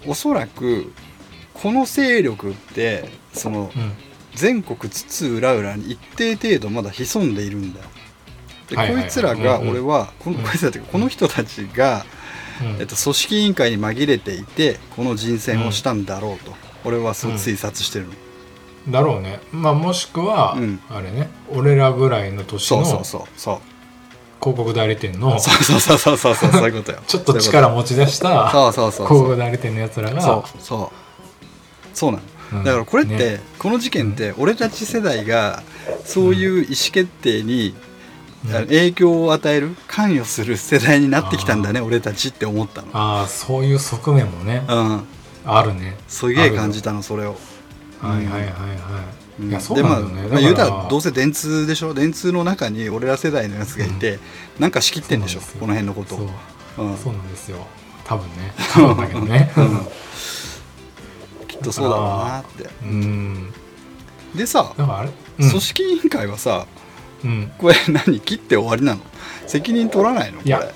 [0.05, 0.91] うおそらく
[1.53, 3.91] この勢力ってそのうん。
[4.35, 7.81] 全国津々浦々に一定程度まだ潜んでいるんだ。
[7.81, 7.85] よ。
[8.69, 10.43] でこいつらが俺はこのうん。
[10.43, 12.05] こいつらっていうかこの人たちが、
[12.61, 12.67] うん。
[12.79, 16.53] えっと、組織委員会に紛れていてこの人選をしたんだろうと、
[16.85, 18.13] 俺はそう推察してるの。
[18.87, 19.39] だろうね。
[19.51, 20.79] まあもしくはうん。
[20.89, 21.29] あれね。
[21.51, 23.27] 俺らぐらいの年の広そうそうそう。
[23.37, 23.59] そう
[24.39, 26.51] 告代理店の そうそうそうそうそうそう。
[26.51, 26.99] そういうことよ。
[27.07, 29.23] ちょっと力持ち出したそうそうそう広そう。
[29.23, 30.61] 告代理店のやつらがそう。
[30.61, 30.95] そう。
[31.93, 32.23] そうなの。
[32.53, 32.63] うん。
[32.63, 33.41] だからこれって、ね。
[33.57, 35.61] この事件って俺たち世代が
[36.05, 37.75] そういう意思決定に、
[38.47, 38.55] うん。
[38.55, 42.87] あの影響を与える関与する世代になってきたんだね俺たちって思ったの。
[42.93, 44.63] ああそういう側面もね。
[44.67, 45.03] うん。
[45.45, 45.97] あるね。
[46.07, 47.35] すげえ感じたのそれを、
[48.01, 48.51] はいはいはいはい、
[49.41, 49.49] うん。
[49.49, 51.93] いやそうなんだよね、でまあ、まあ、言うたらどうせ電通でしょ？
[51.93, 54.19] 電通の中に俺ら世代のやつがいて、
[54.57, 55.41] なんか仕切ってんでしょ？
[55.59, 56.15] この辺のこと。
[56.15, 56.85] そう。
[56.85, 56.97] うん。
[56.97, 57.65] そうなんですよ。
[58.05, 58.53] 多分ね。
[58.73, 59.51] 多分だけどね。
[59.57, 59.87] うん。
[61.47, 62.69] きっとそうだろうなって。
[62.83, 63.53] うん。
[64.35, 65.09] でさ、だからあれ、
[65.39, 65.49] うん。
[65.49, 66.65] 組織委員会はさ
[67.21, 68.21] うん、これ何？
[68.21, 69.01] 切って終わりなの？
[69.45, 70.37] 責任取らないの？
[70.37, 70.47] これ。
[70.47, 70.73] いや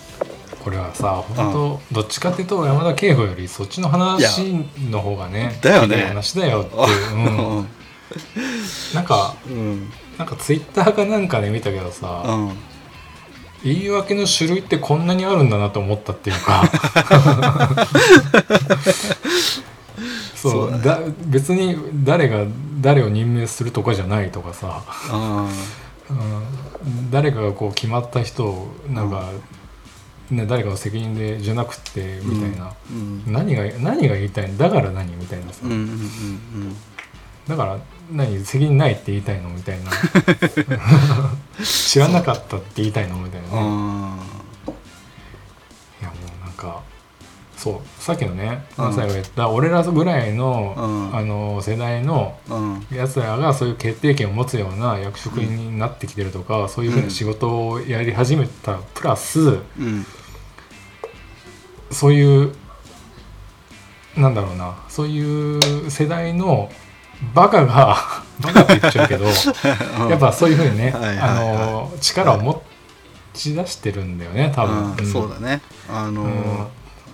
[0.63, 4.53] これはさ本当どっちかっていうと山田圭吾よりそっちの話
[4.89, 5.97] の方がねだよね。
[6.05, 7.67] 話だよっていう、うん、
[8.93, 9.91] なんかうん。
[10.17, 12.55] なんかツイッターかなんかで見たけどうさ、ん。
[13.63, 16.63] 言い訳の種類ってこんなにあるんだなと思ったっていうか。
[20.35, 20.51] そう。
[20.51, 20.83] そうだね。
[20.83, 22.45] だ別に誰が
[22.81, 25.49] 誰を任命するとかじゃないとかさ、あ
[26.09, 29.31] うん、誰かがこう決まった人をなんか、
[30.31, 34.57] ね、誰かの責任でじゃなくてみたいな、うん何が何が言いたいの？
[34.57, 36.75] だから何みたいなさ、うんうんうん
[37.47, 37.77] だから
[38.09, 39.49] 何責任ないって言いたいの？
[39.49, 39.91] みたいな。
[41.63, 43.17] 知らなかったって言いたいの？
[43.17, 43.53] みたいなね
[47.63, 48.01] そう。
[48.01, 48.93] さっきのねうん。
[48.93, 51.15] 最後言った俺らぐらいの,、うん。
[51.15, 52.37] あの世代の
[52.91, 60.05] やつらがそういう決定権を持つような役職になってきてるとか、そういうふうな仕事をやり始めたプラスうん。
[61.89, 62.53] そういう
[64.17, 64.75] なんだろうな。
[64.89, 66.69] そういう世代の
[67.33, 67.97] バカが
[68.43, 69.25] バカって言っちゃうけど
[70.09, 72.61] やっぱそういうふうにね、あの力を持
[73.33, 75.61] ち出してるんだよね多分、そうだね。
[75.89, 76.69] あの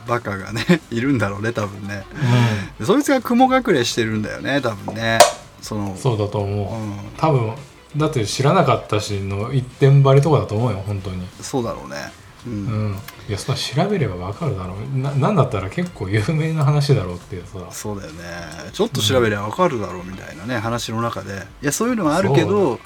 [0.09, 2.03] バカがね いるんだろうね多分ね。
[2.79, 5.19] うそいつが雲隠れしてるんだよね多分ね。
[5.61, 6.99] そのん、そうだと思う、うん。
[7.17, 7.53] 多分
[7.95, 11.27] だって知らなかったしの一点張りとかだと思うよ本当に。
[11.41, 11.95] そうだろうね。
[12.47, 12.91] う、うん。
[12.91, 14.97] んいやそんな調べればわかるだろう。
[14.97, 17.59] ななんだったら結構有名な話だろうっていうさ。
[17.71, 18.23] そうだよね。
[18.73, 21.45] ちょっと調べりゃ分かるだろうみたいなね、話の中で。
[21.61, 22.79] いやそういうのはあるけど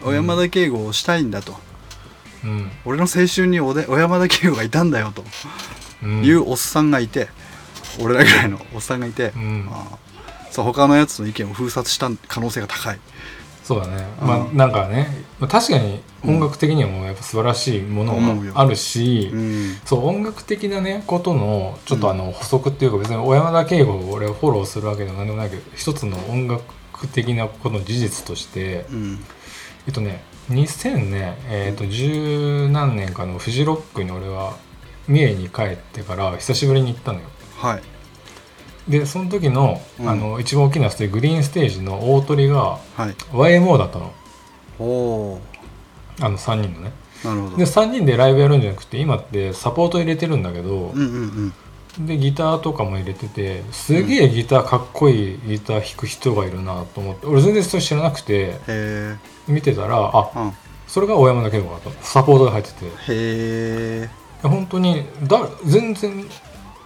[0.00, 1.56] 小山田圭吾をしたいんだと、
[2.44, 5.22] うん、俺の青春に小山田圭吾がいたんだよと。
[5.22, 5.28] うん、
[6.02, 7.28] いうおっさんがいて、
[8.00, 9.66] 俺らぐらいのおっさんがいて、うん。
[9.66, 9.98] まあ
[10.50, 12.98] そう他のやつの意見を封殺した可能性が高い。
[13.62, 14.26] そうだね、うん。
[14.26, 18.54] まあなんかねまあ確かに音楽的にはもうやっぱ素晴らしいもの思うよ。
[18.54, 19.76] があるし、うん。
[19.84, 26.64] そう音楽的なねことのちょっとあの補足っていうか別に小山田圭吾を俺をフォローするわけでも何でもないけど一つの音楽
[27.12, 29.18] 的なことの事実としてうん。
[29.86, 34.56] えっとね2000年えっと十何年かのフジロックに俺は
[35.08, 37.24] 三重に帰ってから久しぶりに行ったのよ。
[37.56, 37.82] はい。
[38.90, 40.08] でその時の,、うん。
[40.08, 43.10] あの一番大きなステージグリーンステージの大鳥がはい。
[43.32, 44.12] YMO だったの。
[44.78, 45.40] おお
[46.20, 46.92] あの3人のね。
[47.24, 47.56] なるほど。
[47.56, 51.52] で3人でライブやるんじゃなくて今ってサポート入れてるんだけど、うんうん
[51.98, 52.06] うん。
[52.06, 58.54] でギターとかも入れててすげえギターかっこいいギター弾く人がいるなと思って俺全然それ知らなくて
[59.48, 60.52] 見てたらあうん。
[60.86, 61.90] それが大山田圭吾だと。
[62.02, 62.84] サポートで入ってて。
[62.84, 64.10] いへえ
[64.42, 66.26] や本当にだ全然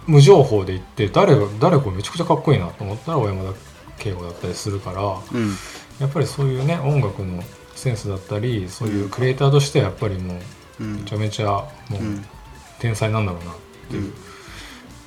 [0.07, 3.59] 無情報で行って誰が誰かめちゃくちゃかっこいいなと思ったら大山田
[3.99, 5.55] 圭吾だったりするからうん。
[5.99, 7.41] やっぱりそういうね音楽の
[7.75, 10.33] センスだったりそういうクリエイターとしてはやっぱりも
[10.79, 10.95] ううん。
[10.97, 12.25] めちゃめちゃもううん。
[12.79, 13.55] 天才なんだろうなっ
[13.89, 14.13] てういうん。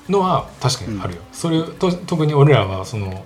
[0.08, 3.24] のは確かにあるよ、それと特に俺らはその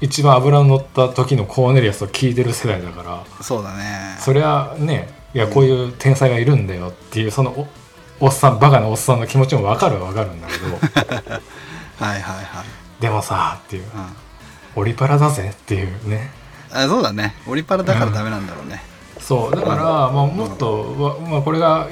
[0.00, 4.16] 一番脂の乗った時のコーネリアスを聞いてる世代だからそうだね。
[4.20, 7.66] そりゃねいやこういう天才がいるんだよっていうその
[8.20, 10.66] おおっさんバカなおっさんの気持ちも分かるは分かるんだけど。
[12.04, 13.02] はいはいはい。
[13.02, 13.82] でもさっていう。
[13.82, 14.82] うん。
[14.82, 16.30] オリパラだぜっていうね。
[16.72, 17.34] あそうだね。
[17.46, 18.82] オリパラだからダメなんだろうね。
[19.20, 21.88] そうだから、まあ、もっと、わまあ、これが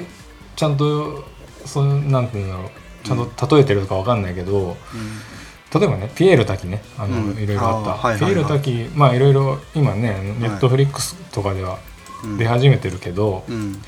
[0.55, 1.25] ちゃんと
[1.65, 2.71] そのなんていうんだろう。
[3.05, 5.81] ちゃんと例えてるのか分かんないけど、うん。
[5.81, 6.83] 例えばねピエール滝ね。
[6.99, 7.39] あの、うん。
[7.39, 8.19] いろいろあった、はいはいはい。
[8.19, 11.79] ピエール滝まあいろいろ今ねネットフリックスとかでは
[12.25, 12.39] うん。
[12.39, 13.83] 出始めてるけど、うん。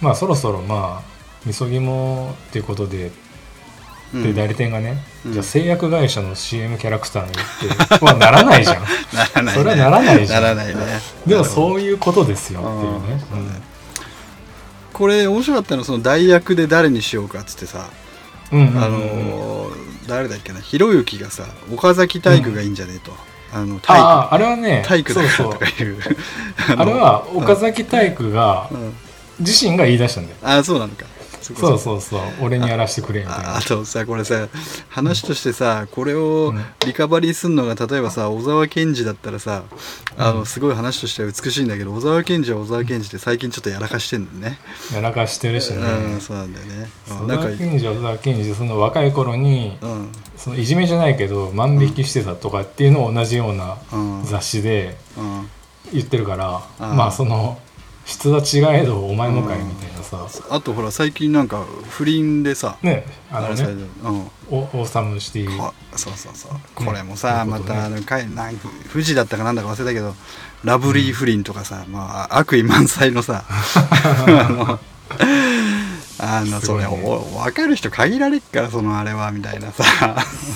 [0.00, 1.13] まあそろそろまあ
[1.46, 3.10] みそぎもっていうことで、
[4.12, 4.22] うん。
[4.22, 5.32] で代理店がね、うん。
[5.32, 8.82] じゃあ製薬会社の CM キャラクターにってはならないじゃん。
[8.82, 8.88] な
[9.34, 9.52] らないね。
[9.52, 10.42] それはならないじゃん。
[10.42, 10.74] ならないね。
[11.26, 13.62] でもうそういうことですよっていうね。
[14.92, 17.90] これ面白かったのはその代役で誰にしようかっつってさ、
[18.52, 18.74] うんうんうん。
[18.74, 23.10] うんあのー誰だっけなひろゆきがさ岡崎体育がいいんじゃねえと、
[23.54, 25.98] あのあ体ああれはね育体育だからそうそうとかいう
[26.78, 28.94] あれは岡崎体育がうん。
[29.40, 30.36] 自身が言い出したんだよ。
[30.42, 31.04] あそうなのか
[31.44, 32.20] そそうそうそう。
[32.40, 33.54] 俺にやらせてくれみたいな。
[33.54, 34.48] ああとさこれさ
[34.88, 36.64] 話としてさこれをうん。
[36.86, 39.64] リカバリーするのが例えばさ小沢健二だったらさ
[40.16, 40.36] あうん。
[40.40, 44.58] のすごい話としては美しいんだけど小沢健二は小沢健二って最近ちょっとやらかしてんだよね。
[44.94, 45.76] やらかしてるしね。
[45.82, 46.88] うんそうなんだよね。
[47.06, 50.12] 小なんか田健二は小田健二でその若い頃にうん。
[50.36, 54.24] そのいじめじゃないけど万引きしてたとかっていうのを同じようなうん。
[54.24, 55.48] 雑誌でうん。
[55.92, 56.96] 言ってるから、うん。
[56.96, 57.58] まあその
[58.04, 63.62] 質は違えどお前もかいみたいなさ、あとほら最近なんか不倫でさねあのね。
[63.62, 64.30] るうん。
[64.50, 66.52] オオーサムシティこそうそうそう。
[66.52, 66.60] ね。
[66.74, 68.56] これもさ、ねたあのかいなん
[68.92, 70.14] 富士だったかなんだか忘れたけど
[70.64, 74.80] ラブリー不倫とかさ、まあ悪意満載のさ あの
[76.18, 79.84] あのそれ、お分かる人限られっからそのあれはみたいなさ、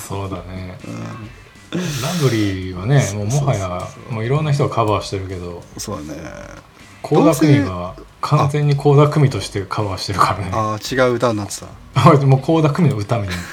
[0.07, 0.77] そうだね。
[0.85, 5.63] うん、ラブリーはねもうもはやもういろんな人がカバーしてるけど。
[5.77, 6.68] そうだね
[7.03, 10.51] 倖田來未が完全に倖田來未としてカバーしてるからね。
[10.53, 11.65] ああ違う歌になってた。
[12.25, 13.43] もう倖田來未の歌みたいに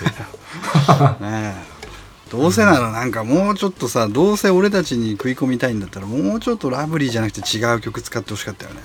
[1.31, 1.51] な。
[1.57, 1.89] って
[2.31, 8.81] どうせならなんかもうちょっとさどうせ俺たちに食い込みたいんだったらもうちょっとラブリーじゃなくて違う曲使ってほしかったよね。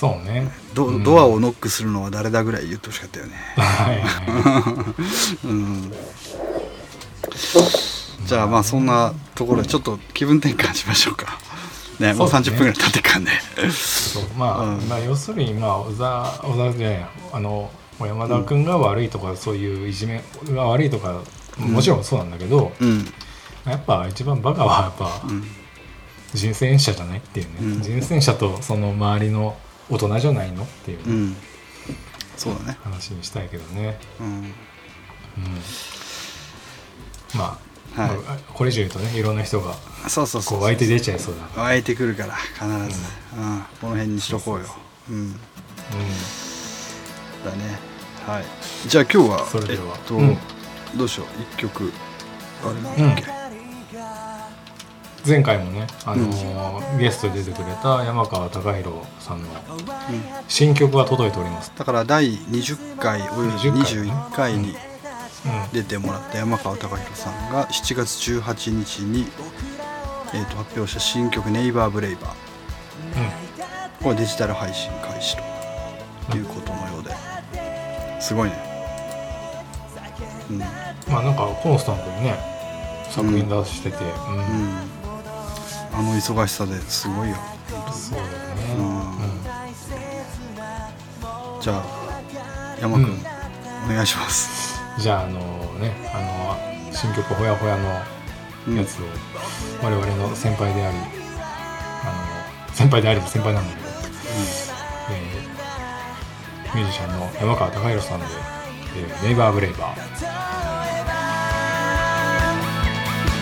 [0.00, 0.50] そうね。
[0.74, 1.04] ド,、うん。
[1.04, 3.34] ドアをノックするのは誰だぐらい言ってほしかったよね。
[3.56, 4.94] はいは
[5.44, 5.92] うん。
[8.26, 11.38] じゃあまあそんなところでちょっと気分転換しましょうか
[12.02, 12.56] ねもう30そうですね。
[12.58, 14.88] 分ぐらい経ってっかんで、いそうまあ、うん。
[14.88, 17.10] まあ要するにまあ小沢小沢じゃないや。
[17.32, 21.22] あの山田君が悪いとか、そういういじめが悪いとか
[21.58, 23.04] もちろんそうなんだけど、うん。
[23.64, 25.44] やっぱ一番バカはやっぱうん。
[26.34, 27.82] 人選者じゃないっていうね、うん。
[27.82, 29.56] 人選者とその周りの
[29.88, 31.36] 大人じゃないのっていうね、うん。
[32.36, 32.78] そうだね。
[32.82, 34.26] 話にしたいけどね、うん。
[34.26, 34.44] うん、
[37.34, 38.16] まあはい。
[38.16, 39.74] まあこれ以上言うとねいろんな人が
[40.08, 41.62] そうそうそうこう湧いて出ちゃいそうだ。
[41.62, 43.62] 湧いてくるから必ず、うん。
[43.80, 44.66] この辺にしとこうよ。
[45.10, 45.16] うん。
[45.16, 45.32] うん。
[47.44, 47.78] だね。
[48.26, 48.44] はい。
[48.88, 49.96] じゃあ今日はそれでは。
[49.96, 50.38] えっと、うん。
[50.96, 51.42] どうしよう？
[51.42, 51.92] 一曲。
[52.64, 53.24] あれうんだっけ、
[55.26, 59.48] 前回もね、あのーゲストで出てくれた山川貴弘さんの
[60.46, 63.72] 新曲が届いております、だから第20回および20回
[64.04, 64.91] 21回にうん
[65.72, 69.26] 出てもらった山川貴弘さんが7月18日に、
[70.34, 72.34] えー、と発表した新曲「ネイバーブレイバー」
[74.02, 75.36] これデジタル配信開始
[76.30, 77.14] ということのようで。
[78.22, 78.56] すごいね。
[80.50, 82.36] うん、うんまあなんかコンスタントにね
[83.10, 84.00] 作品出してて、う
[84.30, 84.36] ん。
[84.36, 84.44] うん、
[85.92, 87.36] あの忙しさですごいよ。
[87.92, 88.98] そうだよね、うん。
[88.98, 89.42] うん。
[91.60, 91.84] じゃあ
[92.80, 93.20] 山くん、
[93.84, 95.38] お願いしますじゃああの
[95.80, 97.76] ねあの新曲「ほやほや」
[98.68, 99.06] のやつを
[99.82, 100.96] 我々の先輩であり
[102.04, 102.06] あ
[102.68, 103.88] の先輩であり先輩なんだけど、
[105.10, 105.52] えー
[106.74, 108.24] ミュージシャンの山川貴弘さんで
[108.96, 109.96] 「えーネイバーブレイバー」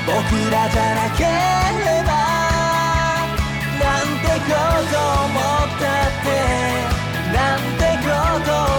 [0.07, 0.17] 僕
[0.51, 1.29] らじゃなけれ
[2.03, 2.11] ば
[3.79, 4.51] なんてこ
[4.91, 6.29] と思ったって
[7.33, 8.11] なんてこ
[8.45, 8.70] と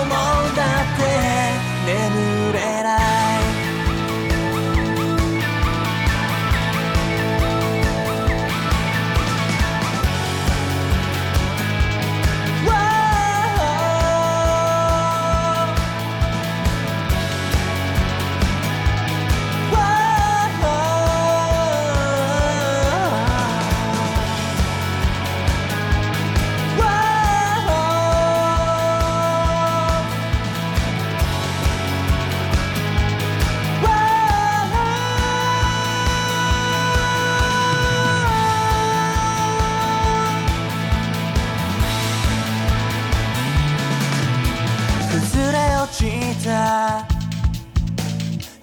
[45.92, 46.06] ち
[46.44, 47.06] た。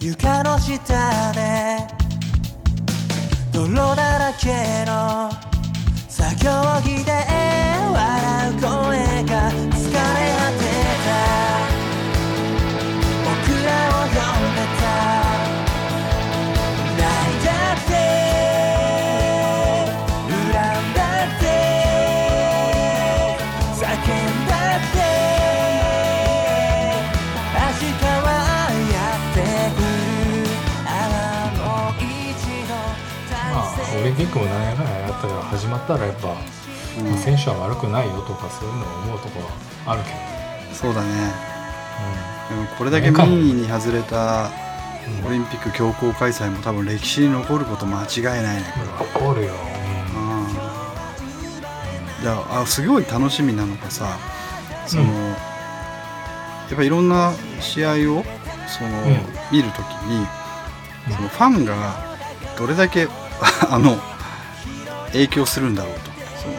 [0.00, 1.78] 床の下で
[3.52, 5.28] 泥だらけの
[6.08, 6.50] 作業
[6.82, 7.12] 着で
[7.92, 9.77] 笑う声が
[34.18, 39.52] ピックも何やかんややったけど始まったらやっぱ、まあ選手は悪くないよとかそういうのを思うところは
[39.92, 40.16] あるけど、
[40.74, 41.08] そうだね。
[42.50, 44.50] でもこれだけ民意に外れた
[45.24, 48.64] オリンピック強行開催も多分歴史に残ること間違いないね。
[48.74, 50.16] これはうん、怒るよ、う
[52.20, 52.22] ん。
[52.22, 54.18] じゃああすごい楽しみなのがさ
[54.88, 55.08] その、うん。
[55.10, 55.14] や
[56.72, 59.16] っぱいろんな試合をその、うん。
[59.52, 60.26] 見るときに
[61.06, 61.14] うん。
[61.14, 61.94] そのファンが
[62.58, 63.06] どれだけ
[63.70, 63.98] あの
[65.12, 66.10] 影響するんだろうと。
[66.40, 66.54] その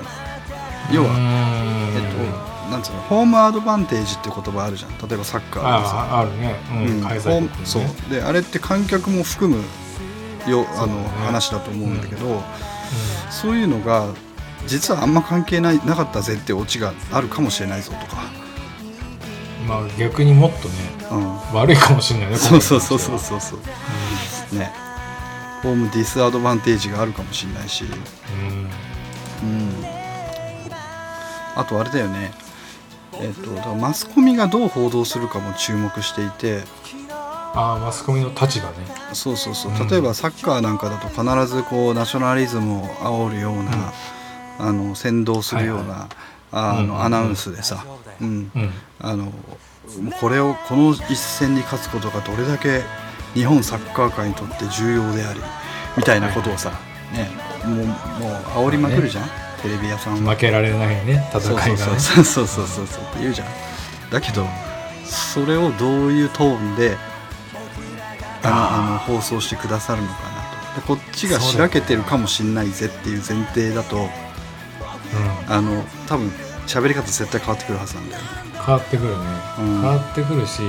[0.91, 4.91] 要は、えっとなんつうのホームアドバンテージって言葉あるじゃん。
[5.07, 6.07] 例えばサッカーでさ。
[6.11, 7.03] あああるね、うんうん。
[7.03, 8.11] 開そう。
[8.11, 9.63] であれって観客も含む
[10.47, 12.43] よあの、ね話だと思うんだけど、
[13.29, 14.07] そういうのが
[14.67, 24.71] 実はあんま関係ないなかったぜってオチがあるかもしれないぞとか、うんまあ逆にもっとねうん、悪いかもしれないねそうそうそうそうう、そうそうね
[25.61, 29.49] ホームディスアドバンテージがあるかもしれないし、うん。
[29.49, 29.85] うん、
[31.55, 32.31] あとあれだよね。
[33.13, 36.63] えっ、とマスコミがどう報道するかも注目していて。
[37.51, 38.75] ああマスコミの立場ね。
[39.13, 39.71] そうそうそう。
[39.71, 39.87] うん。
[39.87, 43.93] 例えばサッカーなんかだと必ずこうナショナリズムを煽るような、
[44.59, 46.07] あの先導するような、
[46.51, 46.87] あうんうんうん。
[46.89, 47.83] のアナウンスでさ、
[48.21, 48.51] うん。
[48.55, 48.71] うん。
[48.99, 49.31] あの
[50.21, 52.83] これをこの一戦に勝つことがどれだけ
[53.33, 55.41] 日本サッカー界にとって重要であり
[55.97, 56.71] みたいなことをさ、
[57.13, 57.29] ね、
[57.65, 57.95] もうもう
[58.67, 59.29] 煽りまくるじゃん、
[59.61, 60.33] テレビ屋さんは。
[60.33, 61.77] 負けられないね戦いがね。
[61.77, 63.47] そうそうそうそうそうそうって言うじゃん
[64.09, 64.45] だけど
[65.05, 66.97] それをどういうトーンで
[68.43, 74.07] あのあの放送してくださるのかなとでこっちがしらけてるかもしんないぜっていう前提だとうん
[75.53, 76.29] あの多分
[76.67, 79.15] 喋り方絶対変わってくるはずなんだよね変わってくるね、
[79.57, 79.81] うん。
[79.81, 80.61] 変わってくるし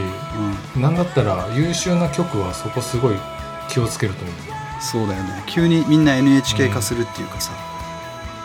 [0.75, 0.83] うん。
[0.83, 3.17] なんだったら優秀な曲はそこすごい
[3.69, 4.37] 気をつけると思う
[4.81, 5.45] そうだよね。
[5.47, 7.53] 急にみんな NHK 化するっていうかさ。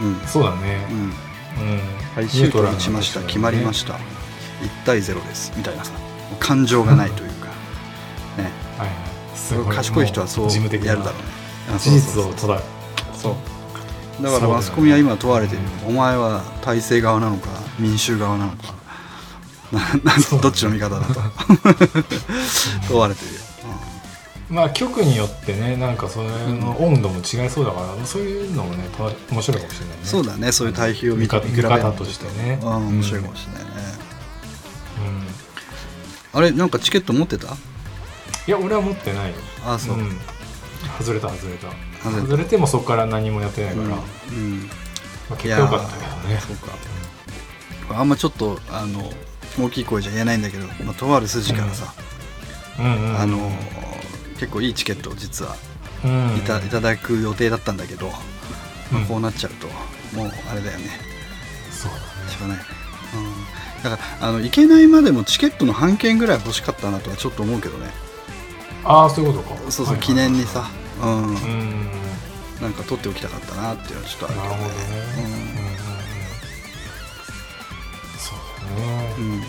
[0.01, 0.16] うん。
[0.28, 0.86] そうだね。
[0.91, 0.97] うん。
[0.97, 1.80] うん、
[2.16, 3.22] はいシュート打ちました。
[3.22, 3.93] 決まりました。
[3.93, 4.01] た1
[4.86, 5.53] 対0です。
[5.56, 5.93] みたいなさ。
[6.41, 7.45] 感情がないというか。
[8.38, 8.51] ね。
[8.78, 8.93] はいは
[9.34, 9.38] い。
[9.38, 9.76] すごい。
[9.76, 11.14] 賢い人はそうやるだろうね。
[11.74, 12.64] あ事実をそう捉え
[13.14, 13.36] そう。
[14.22, 17.49] だからマスコミは今問われてる、お前は体制側なのか
[17.80, 18.84] 民衆側なのか
[20.41, 21.13] どっちの味方だと。
[22.88, 23.39] 問われてるよ、
[24.49, 29.03] まあ局によってねなんかそれの温度も違いそうだから、そういうのもねた
[29.34, 30.01] 面白いかもしれないね。
[30.03, 32.59] うんそうだねそういう対比を見見方見方としてね。
[32.61, 33.70] うん面白いかもしれないね、
[36.34, 36.39] うん。
[36.39, 37.55] あれなんかチケット持ってた？
[38.47, 39.36] いや俺は持ってないよ。
[39.66, 40.18] あそう、ん。
[40.99, 41.68] 外れた外れた。
[42.03, 44.70] 外れてもそこから何もやってないから、まうん。
[45.32, 46.39] あ、結果良かったけどね。
[46.47, 47.99] そうか。
[47.99, 49.11] あんまちょっとあの
[49.60, 51.93] 大きい声じゃ言えないんだけど、まあ、とある筋からさ、
[52.78, 53.51] あの
[54.39, 55.56] 結構いいチケットを実は
[56.03, 56.38] うん。
[56.38, 58.10] いた,、いただく予定だったんだけど、
[58.91, 59.06] まあうん。
[59.06, 59.68] こうなっちゃうと
[60.16, 60.99] もうあれだよね。
[61.72, 61.91] そう
[62.30, 62.66] しょうがない、
[63.16, 67.91] うん、だからあの行けないまでもチケットの半券ぐらい欲しかったなとはちょっと思うけどね。
[68.84, 69.72] ああそういうことか。
[69.72, 70.70] そうそう、記念にさ、
[71.01, 71.28] うん。
[71.28, 71.89] うん。
[72.62, 75.44] なんか取っておきたかったなっていうのはちょっとあるなるほどね
[78.66, 79.26] ね、うん。
[79.26, 79.43] うん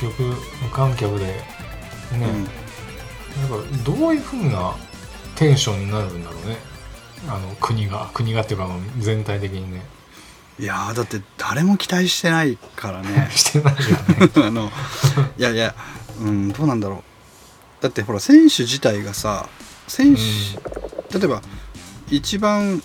[0.00, 0.22] 結局
[0.62, 1.34] 無観客でね、
[2.12, 2.20] うん。
[2.20, 4.74] なんかどういうふうな
[5.36, 6.56] テンションになるんだろうね。
[7.28, 9.82] あの国が国がっていうか全体的にね。
[10.58, 13.30] いやーだって誰も期待してないからね。
[13.34, 14.30] してないよね。
[14.46, 14.70] あの
[15.38, 15.74] いやいや、
[16.20, 16.96] うん、どうなんだろ
[17.80, 17.82] う。
[17.82, 19.48] だってほら選手自体がさ
[19.88, 21.42] 選手、例えば
[22.10, 22.82] 一番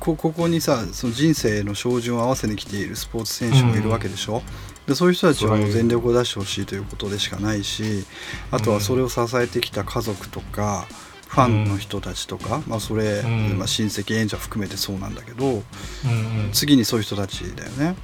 [0.00, 4.42] こここにさその人生の照準を合わせに来ているスポーツ選手もいるわけでしょ、
[4.86, 8.04] でそういう人たちはもう全力を出してほしいということでしかないし
[8.50, 10.86] あとはそれを支えてきた家族とか、
[11.34, 13.58] ファンの人たちとか、まあ、それ、うん。
[13.58, 15.64] まあ、親戚縁者含めてそうなんだけどうんうん。
[16.52, 17.96] 次にそういう人たちだよね。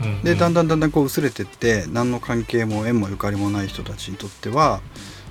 [0.00, 0.22] うん。
[0.22, 4.80] でだんだんだんだんこう薄れてって何の関係も縁もゆかりもない人たちにとっては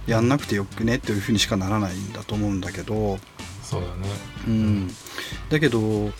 [0.05, 3.17] やんなくてよくねっていうふうにしかならないんだと思うんだけど、
[3.73, 3.93] そうだね。
[4.47, 4.87] うん、
[5.49, 6.11] だけど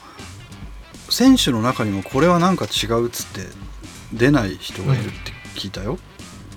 [1.10, 3.42] 選手の中にもこれはなんか違うっつって
[4.14, 6.00] 出ない人がいるって聞いたよ。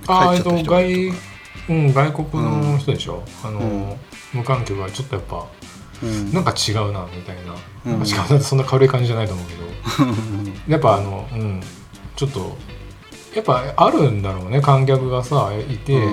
[0.07, 1.13] ああえっと外
[1.69, 3.97] うん外国の人でしょ、あの、うん。
[4.33, 5.47] 無観客はちょっとやっぱ
[6.03, 6.33] うん。
[6.33, 7.99] なんか違うなみたいな、うん。
[7.99, 9.63] なんか違うなってそんな軽い感じじゃないと思うけど。
[10.69, 11.61] やっぱあのうん。
[12.15, 12.57] ちょっと
[13.35, 16.07] やっぱあるんだろうね観客がさいて、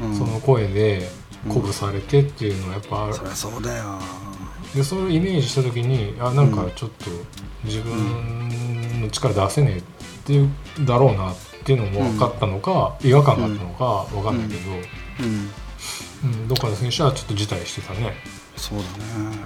[0.00, 0.16] うん。
[0.16, 1.08] その声で
[1.44, 3.98] 鼓舞されてっていうのはやっぱある、そりゃそうだよ。
[4.74, 7.10] でそういうイメージした時にあなんかちょっと
[7.64, 9.82] 自分の力出せねえっ
[10.26, 10.50] ていう
[10.80, 14.70] だろうなっていうのも分かったのか、違和感があったのか分かんないけど、
[15.20, 16.48] うん、うん。
[16.48, 18.14] どっかの選手はちょっと辞退してたね。
[18.56, 19.36] そうだね。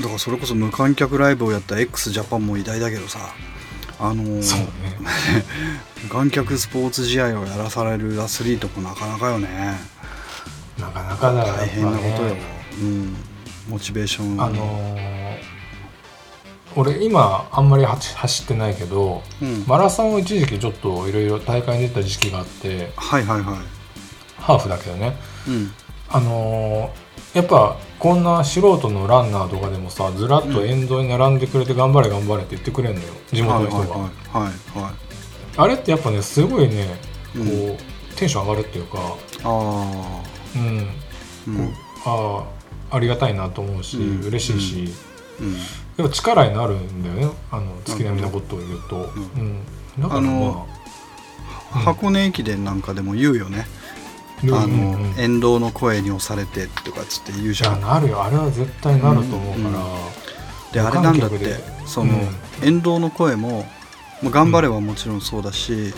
[0.00, 3.18] だからそれこそ無観客ライブをやった x ジャパンも偉大だけどさ
[3.98, 4.66] あのーそうね。
[6.04, 9.78] 無観客スポーツ試合をやらされるアスリートもなかなかよね。
[10.78, 12.40] なかなかだよ大変なことよ、ね
[12.80, 13.16] うん、
[13.70, 15.38] モチベーションあのー
[16.76, 19.64] 俺今あんまり走走ってないけどうん。
[19.66, 23.56] マラソンを一時期ちょっといろいろ大会に出た時期があってはいはいはい。
[24.40, 25.16] ハーフだけどね。
[25.48, 25.70] うん。
[26.08, 33.06] あのーやっぱこんな素人のランナーとかでもさずらっと沿道に並んでくれて頑張れ頑張れって言ってくれるのよ。
[33.32, 34.50] 地元の人が、はいはいは
[34.80, 34.92] いはい。
[35.56, 36.86] あれってやっぱねすごいね
[37.34, 37.76] こう、うん
[38.16, 38.98] テンション上がるっていうか。
[39.44, 40.22] あうん、あ
[41.48, 41.74] うん。
[42.04, 42.44] ああ
[42.90, 44.26] ありがたいなと思うし、うん。
[44.26, 44.94] 嬉しいし、
[45.40, 45.52] うん。
[45.54, 45.58] や
[46.04, 47.36] っぱ力になるんだよね。
[47.50, 49.62] あの月並みなことを言うと、ううん。
[49.98, 50.68] だかああの
[51.70, 53.66] 箱根駅伝なんかでも言うよね、
[54.42, 54.46] う。
[54.46, 57.80] んあの、沿道の声に押されてとかっつって言うじゃん。
[57.80, 58.22] やなるよ。
[58.22, 60.72] あれは絶対なると思うから、うん。
[60.72, 62.14] であれなんだってその、
[62.62, 63.66] 沿道の声も
[64.22, 65.94] もう頑張れはもちろんそうだし、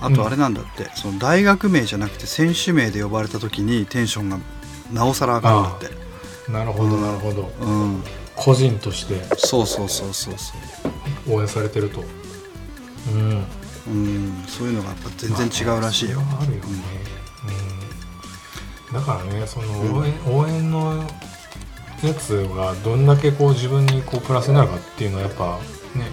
[0.00, 4.38] あとあれなんだってその大学名じゃなくて選手名で呼ばれた時にテンションが
[4.92, 6.01] なおさら上がるんだって
[6.48, 8.02] なるほどなるほど、うん。
[8.36, 9.22] 個人として。
[9.36, 10.54] そうそうそうそうそ
[11.28, 11.34] う。
[11.34, 12.02] 応援されてると。
[13.12, 13.44] うん。
[13.86, 14.44] うん。
[14.46, 16.64] そういうのがやっぱ全然違うらしいよ、まああるよね、
[18.88, 21.04] うん、だからねその応援,、応援の
[22.02, 25.58] やつがどんだけこう自分にこうプラスになるかっていうのはやっぱ
[25.98, 26.06] ね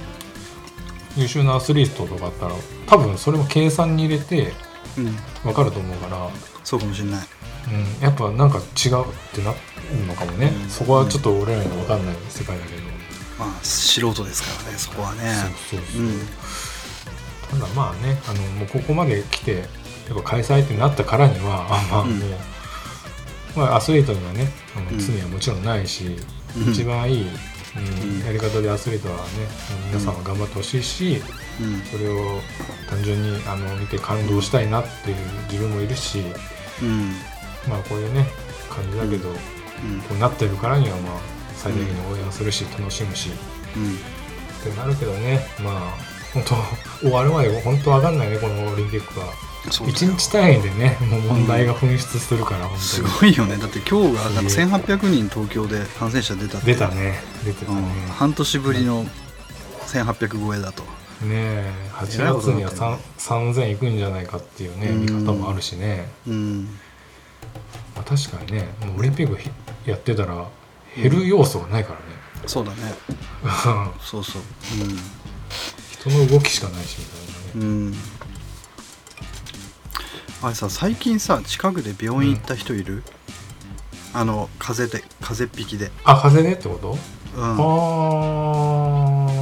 [1.15, 2.53] 優秀なアスリートとかだったら
[2.87, 4.53] 多分それも計算に入れて
[4.97, 6.29] うん、分かると思うから、
[6.63, 7.27] そうかもしれない
[7.71, 9.57] うん、やっぱなんか違うってなる
[10.07, 10.69] のかもね、うん。
[10.69, 12.81] そこはちょっと俺らには分かんない世界だけど、
[13.37, 15.33] まあ素人ですからねそこはね。
[15.69, 16.19] そうそうそう、うん。
[17.61, 19.65] ただまあねあのもうここまで来てや
[20.13, 24.99] っぱ開催ってなったからにはあまあもう、まあ、アスリートにはねあのうん。
[24.99, 26.17] 罪はもちろんないし、
[26.57, 26.71] うん。
[26.71, 27.29] 一番いい、うん
[28.19, 28.25] うん。
[28.25, 29.21] やり方でアスリートはね
[29.87, 31.21] 皆さんは頑張ってほしいし、
[31.61, 31.81] うん。
[31.81, 32.39] それを
[32.89, 35.17] 単純にあの見て感動したいなっていう
[35.51, 36.23] 自分もいるし
[36.81, 37.13] うん
[37.67, 38.27] まあこういうね
[38.69, 39.35] 感じだけど、うん。
[40.01, 41.19] こうなってるからにはまあ
[41.55, 43.29] 最大限に応援するし楽しむし。
[43.75, 43.93] うん。
[43.93, 45.93] ってなるけどねまあ
[46.33, 46.55] 本当
[46.99, 49.27] 終わるまで本当わかんないねこのオリンピックは。
[49.87, 53.13] 一日単位でねもう問題が噴出するから、本す当に。
[53.19, 53.57] ごいよね。
[53.57, 56.73] だって今日がなんか1800人東京で感染者出たって。
[56.73, 59.05] 出たね出てたね、うん、半年ぶりの
[59.87, 60.83] 1800超えだと。
[60.83, 60.87] ね
[61.29, 66.79] え8えらいこと月にはになってるね3 3000いくんじゃないかっていうねうん見方もあるしね、うん
[67.99, 69.49] まあ、確かにねもうオリンピックひ
[69.85, 70.47] やってたら
[70.95, 72.05] 減る要素がないからね、
[72.47, 72.77] そうだね。
[74.01, 74.41] そうそう。
[75.91, 77.95] 人の動きしかないしみたいなね、うん、うん、
[80.43, 83.03] あれさ最近さ近くで病院行った人いる、
[84.13, 85.91] あの風邪で風邪っ引きで。
[86.05, 86.97] あ風邪でってこと、
[87.35, 87.43] うん。
[87.43, 87.55] あ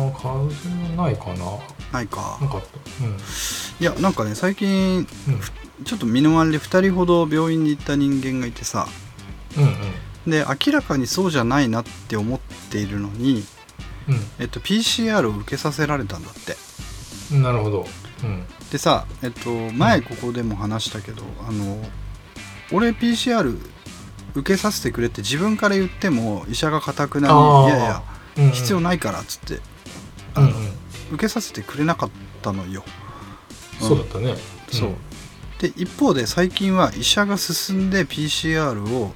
[0.09, 1.59] ー風邪ないかな？
[1.93, 2.39] ないか。
[2.41, 2.67] なかった？
[3.79, 5.41] いやなんかね最近うんうん
[5.85, 8.87] ちょっと身の回りで2人ほど病院に行った人間がいてさ。
[9.57, 9.75] うん
[10.27, 13.45] で明らかにそうじゃないなって思っているのに、
[14.09, 14.19] うん。
[14.39, 16.57] えっと、PCR を受けさせられたんだって。
[17.31, 17.87] うんなるほど。
[18.23, 18.45] うん。
[18.69, 21.81] でさ、えっと、前ここでも話したけど、あの
[22.73, 23.57] 俺 PCR
[24.35, 28.03] 受けさせてくれって自分から言っても医者がかたくなにいやいや
[28.37, 28.51] うんうん。
[28.51, 29.61] 必要ないからっつって、
[30.33, 30.55] あのうん。
[30.55, 30.67] うん
[31.09, 32.09] 受けさせてくれなかっ
[32.41, 32.83] たのよ、
[33.81, 33.87] うん。
[33.87, 34.35] そうだったね。
[34.69, 34.89] そう
[35.59, 39.13] で一方で最近は医者が進んで PCR を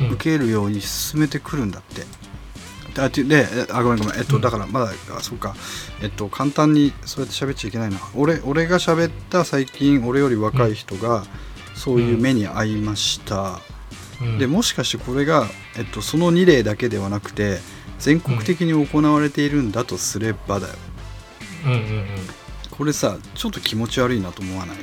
[0.00, 0.10] うん。
[0.12, 2.04] 受けるように進めてくるんだって。
[3.00, 4.18] あてでえあごめんごめん。
[4.18, 4.42] えっと、うん。
[4.42, 5.54] だからまだあそうか。
[6.02, 11.24] えっと簡単にそうやって喋っちゃいけないな俺俺が喋った最近俺より若い人が
[11.74, 13.60] そういう目に遭いました、
[14.20, 14.38] うん。
[14.38, 15.46] でもしかしてこれが、
[15.76, 17.58] えっと、その2例だけではなくて
[17.98, 20.74] 全国的に行われているんだとすればだよ。
[21.66, 22.06] うんうんうん。
[22.70, 24.76] これさちょっと気持ち悪いなと思わない？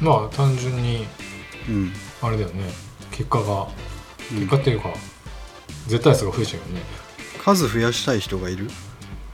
[0.00, 1.06] まあ単純に
[1.68, 1.92] うん、
[2.22, 2.64] あれだよね。
[3.10, 3.68] 結果が。
[4.32, 4.38] うん。
[4.38, 4.88] 結果っていうか、
[5.86, 6.82] 絶対数が増えちゃうよね。
[7.42, 8.68] 数増やしたい人がいる？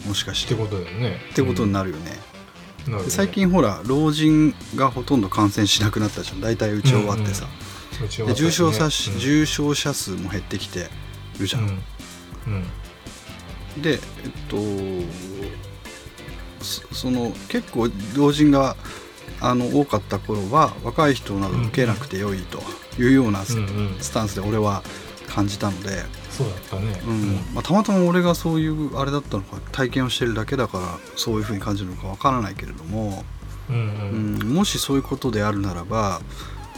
[0.07, 1.19] もしかしっててことだよね。
[1.31, 2.11] ってことにななるよね、
[2.87, 3.05] るよね。
[3.05, 6.41] で最近ほら老人がほとんど感染しなくなったじゃん。
[6.41, 7.47] 大体打ち終わってさ、
[8.25, 8.91] うで重症者、うん。
[9.19, 10.89] 重症者数も減ってきて
[11.39, 11.83] るじゃん、うん。
[13.77, 13.83] うん。
[13.83, 13.99] でえっ
[14.49, 14.57] と
[16.63, 18.77] そその結構老人が
[19.41, 22.61] あの多かった頃は若い人など受けなくてよいと
[23.01, 23.55] いうようなス,、
[24.13, 24.83] タンスで俺は
[25.29, 27.01] 感じたので、そうだったね。
[27.07, 27.35] うん。
[27.55, 33.25] まあ、たまたま俺がそういうあれだったのか体験をしてるだけだからそういうふうに感じるのかわからないけれども、
[33.69, 36.21] うん、もしそういうことであるならば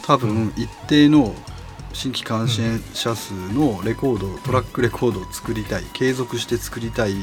[0.05, 1.35] 多分一定の
[1.93, 7.13] 新規感染者数のレコードトラックレコードを作りたい継続して作りたい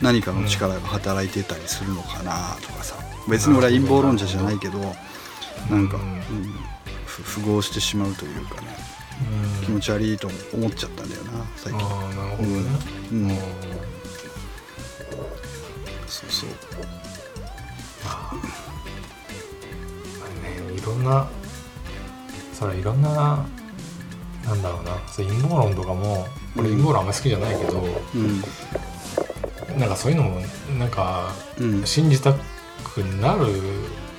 [0.00, 2.96] 何かの力が働いてたりするのかなとかさ
[3.28, 4.78] 別に俺は陰謀論者じゃないけど
[5.70, 6.22] なんか、うん。
[7.06, 8.68] 符合してしまうというかね
[9.60, 9.64] うん。
[9.66, 11.82] 気持ち悪いと思っちゃったんだよな最近。
[11.82, 12.60] ああなるほどね。
[13.12, 13.30] うん。
[13.30, 13.38] うん。
[16.06, 16.50] そうそう。
[18.04, 18.30] ま
[20.26, 21.28] あねいろんな
[22.54, 23.44] それいろんな
[24.44, 24.96] なんだろうな。
[25.08, 26.76] そう陰謀論とかも俺うん。
[26.76, 28.42] 陰謀論あんま好きじゃないけど、うん。
[29.78, 30.40] なんかそういうのも
[30.78, 31.86] なんかうん。
[31.86, 32.34] 信じた
[32.94, 33.46] くなる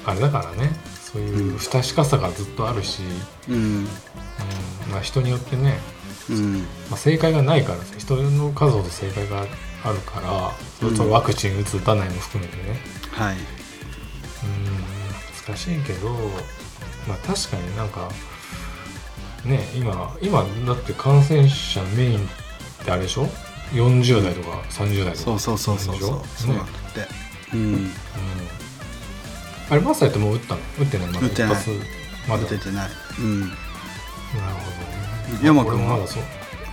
[0.06, 0.72] あれだからね。
[1.12, 3.02] そういう不確かさがずっとあるし、
[3.50, 3.56] うん。
[3.56, 3.86] うん。
[4.92, 5.78] まあ、人によってね、
[6.30, 6.60] うん。
[6.90, 9.46] まあ、正解がないから人の数ほど正解が
[9.84, 12.80] あるからワクチン打つ打たないも含めてね。
[13.12, 13.36] はい。
[13.36, 13.42] うん。
[15.48, 16.10] 難しいけど
[17.08, 18.10] まあ確かになんか
[19.44, 22.22] ね今今だって感染者メインっ
[22.86, 23.28] てあれでしょ
[23.74, 25.24] ？40代とか30代とか。
[25.26, 26.22] そうそうそうそうそう。
[26.38, 27.21] そうなんねだって
[27.54, 27.74] うん。
[27.74, 27.92] うん
[29.70, 30.62] あれマサイってもう打ったの？
[30.80, 31.08] 打ってない？
[31.08, 31.56] まだ打ってない。
[32.28, 32.44] まだ？
[32.44, 32.90] 出てない。
[33.20, 33.40] うん。
[33.42, 35.46] なるほどね。
[35.46, 36.24] 山君もまだそう。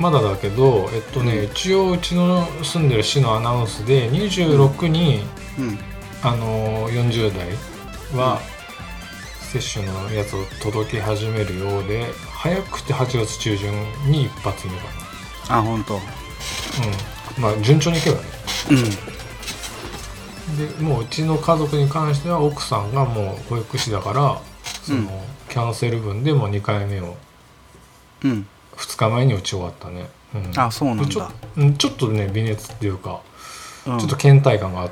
[0.00, 1.44] まだだけどえっとね、うん。
[1.44, 5.22] 一応うちの住んでる市のアナウンスで26に、
[5.60, 5.78] うん。
[6.24, 7.50] あの40代
[8.18, 8.40] は
[9.42, 13.72] 接種のやつを届け始めるようで早くて8月中旬
[14.10, 14.86] に一発目か
[15.50, 15.94] あ本当。
[15.94, 17.42] なうん。
[17.42, 18.22] まあ順調にいけばね。
[18.72, 19.17] うん
[20.56, 24.40] でもううちの家族に関しては奥さんがもう保育士だから
[24.82, 25.08] その、うん。
[25.48, 27.16] キャンセル分でもう2回目を
[28.24, 28.46] うん。
[28.76, 30.60] 2日前に打ち終わったね、うん。
[30.60, 33.20] あそうなんちょうんちょっとね微熱っていうか、
[33.86, 33.98] うん。
[33.98, 34.90] ちょっと倦怠感があ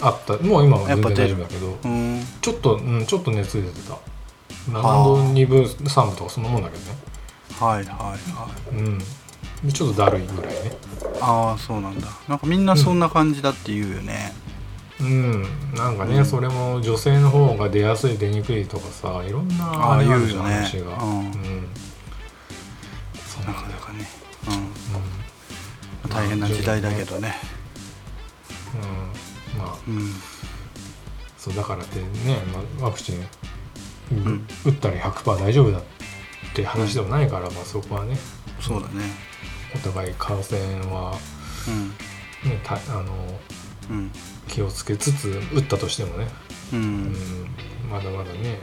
[0.00, 0.36] あった。
[0.38, 2.20] もう今は全然大丈夫だけどうん。
[2.40, 3.94] ちょっと、うん、ちょっと熱出てた。
[3.94, 3.98] あ。
[4.68, 6.98] 7度2分3分とかそんなもんだけどね。
[7.58, 8.16] はいはいは
[8.72, 8.76] い。
[8.76, 8.98] うん。
[8.98, 10.72] でちょっとだるいぐらいね。
[11.20, 12.08] ああそうなんだ。
[12.28, 14.32] なんかみんなそんな感じだって言うよね
[15.00, 15.42] うん。
[15.74, 16.24] なんかね、うん。
[16.24, 20.54] それも女性の方が出やすい出にくいとかさいろんなああれるじゃん言うよね。
[20.54, 21.18] 話が、うん。
[21.20, 21.68] うん。
[23.26, 24.08] そうななかなかね、
[24.48, 24.54] うん。
[24.54, 27.34] うん、大変な時代だけどね。
[29.54, 29.76] うん、まあ。
[29.86, 30.12] うん。
[31.36, 32.06] そうだからってね、
[32.52, 33.20] まあ、ワクチン、
[34.14, 34.46] ん。
[34.64, 35.82] 打ったら100%大丈夫だっ
[36.54, 38.16] て話でもないから、まあ、そこはね。
[38.60, 39.04] そうだね。
[39.74, 41.16] お互い感染は、
[41.68, 41.88] うん。
[42.50, 43.40] ね、たあの
[43.90, 44.10] うん
[44.48, 46.26] 気をつけつつ打ったとしてもね、
[46.72, 46.82] ううん。
[47.12, 47.16] ん、
[47.90, 48.58] まだまだね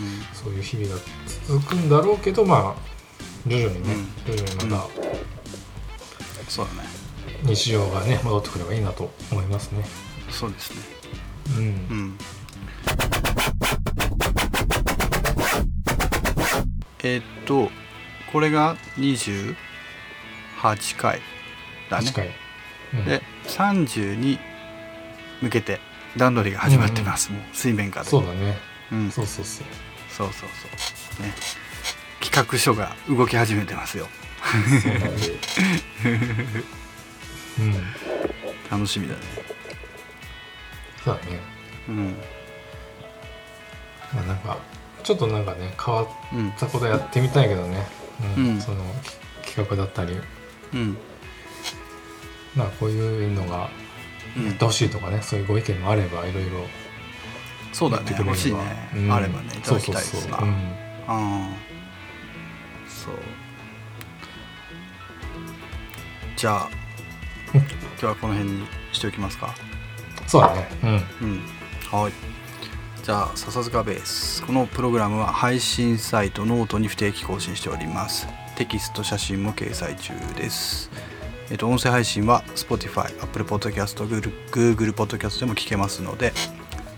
[0.00, 0.22] うん。
[0.32, 1.00] そういう日々が
[1.46, 2.82] 続くんだろうけどまあ
[3.46, 3.94] 徐々にね、
[4.26, 4.88] 徐々にまた
[6.48, 6.88] そうだね。
[7.44, 9.84] 日常がね戻ってくればいいなと思いますね。
[10.30, 10.82] そうですね。
[11.56, 11.64] うん。
[11.64, 12.18] うん。
[17.04, 17.70] えーっと
[18.32, 19.54] これが28
[20.98, 21.20] 回
[21.90, 22.10] だね。
[22.10, 22.30] 8回、
[22.94, 23.04] うん。
[23.04, 24.38] で30に
[25.40, 25.80] 向けて
[26.16, 28.10] 段取りが始まってます、もう水面下で。
[28.10, 28.58] そうだね。
[28.90, 29.66] うん、そうそうそう。
[30.10, 30.48] そうそう
[31.16, 31.26] そう。
[31.26, 31.32] ね。
[32.20, 34.08] 企画書が動き始めてますよ。
[34.82, 34.92] そう
[37.66, 37.82] なん。
[38.70, 39.20] 楽しみだね。
[41.04, 41.40] そうだね。
[41.88, 42.16] うん。
[44.14, 44.58] まあなんか
[45.02, 46.52] ちょっとなんかね変わっうん。
[46.52, 47.86] たことやってみたいけどね、
[48.36, 48.46] うん。
[48.48, 48.60] うん。
[48.60, 48.82] その
[49.42, 50.16] き企画だったり。
[50.74, 50.96] うん。
[52.56, 53.87] まあこういうのがうん
[54.36, 56.66] やってほしいとかね、そういうご意見もあればいろいろ
[57.72, 58.58] そうだね欲しいね、
[58.94, 59.12] うん。
[59.12, 60.50] あればねいただきたいですなそうそう
[61.06, 61.54] そううん。
[62.88, 63.14] そう
[66.36, 66.68] じゃあ
[67.52, 67.62] 今
[67.98, 69.54] 日はこの辺にしておきますか
[70.26, 70.90] そうだねうん。
[70.90, 70.94] う
[71.32, 71.40] ん。
[71.90, 72.12] はい
[73.02, 80.90] じゃあ笹塚ベースこのプログラムは配信サイトノートに不定期更新しておりますテキスト写真も掲載中です
[81.50, 86.32] えっと音声配信は Spotify、Apple Podcast、Google, Podcast でも聞けますので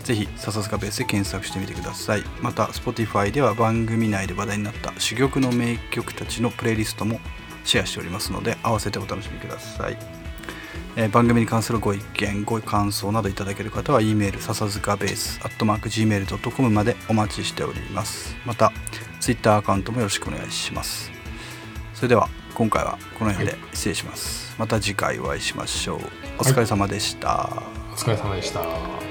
[0.03, 2.23] ぜひ笹塚ベースで検索してみてください。
[2.41, 7.19] また Spotify では番組内で話題になった珠玉の名曲たちのプレイリストも
[7.63, 9.97] シェアしておりますので合わせてお楽しみください。
[10.97, 18.35] えー番組に関するご意見ご感想などいただける方は E メール笹塚ベース gmail.com までお待ちしております。
[18.45, 18.73] また
[19.19, 21.11] Twitter アカウントもよろしくお願いします。
[21.93, 25.99] それでは今回はこの辺で失礼します、また次回お会いしましょう。
[26.39, 28.61] お疲れ様でした、お疲れ様でした「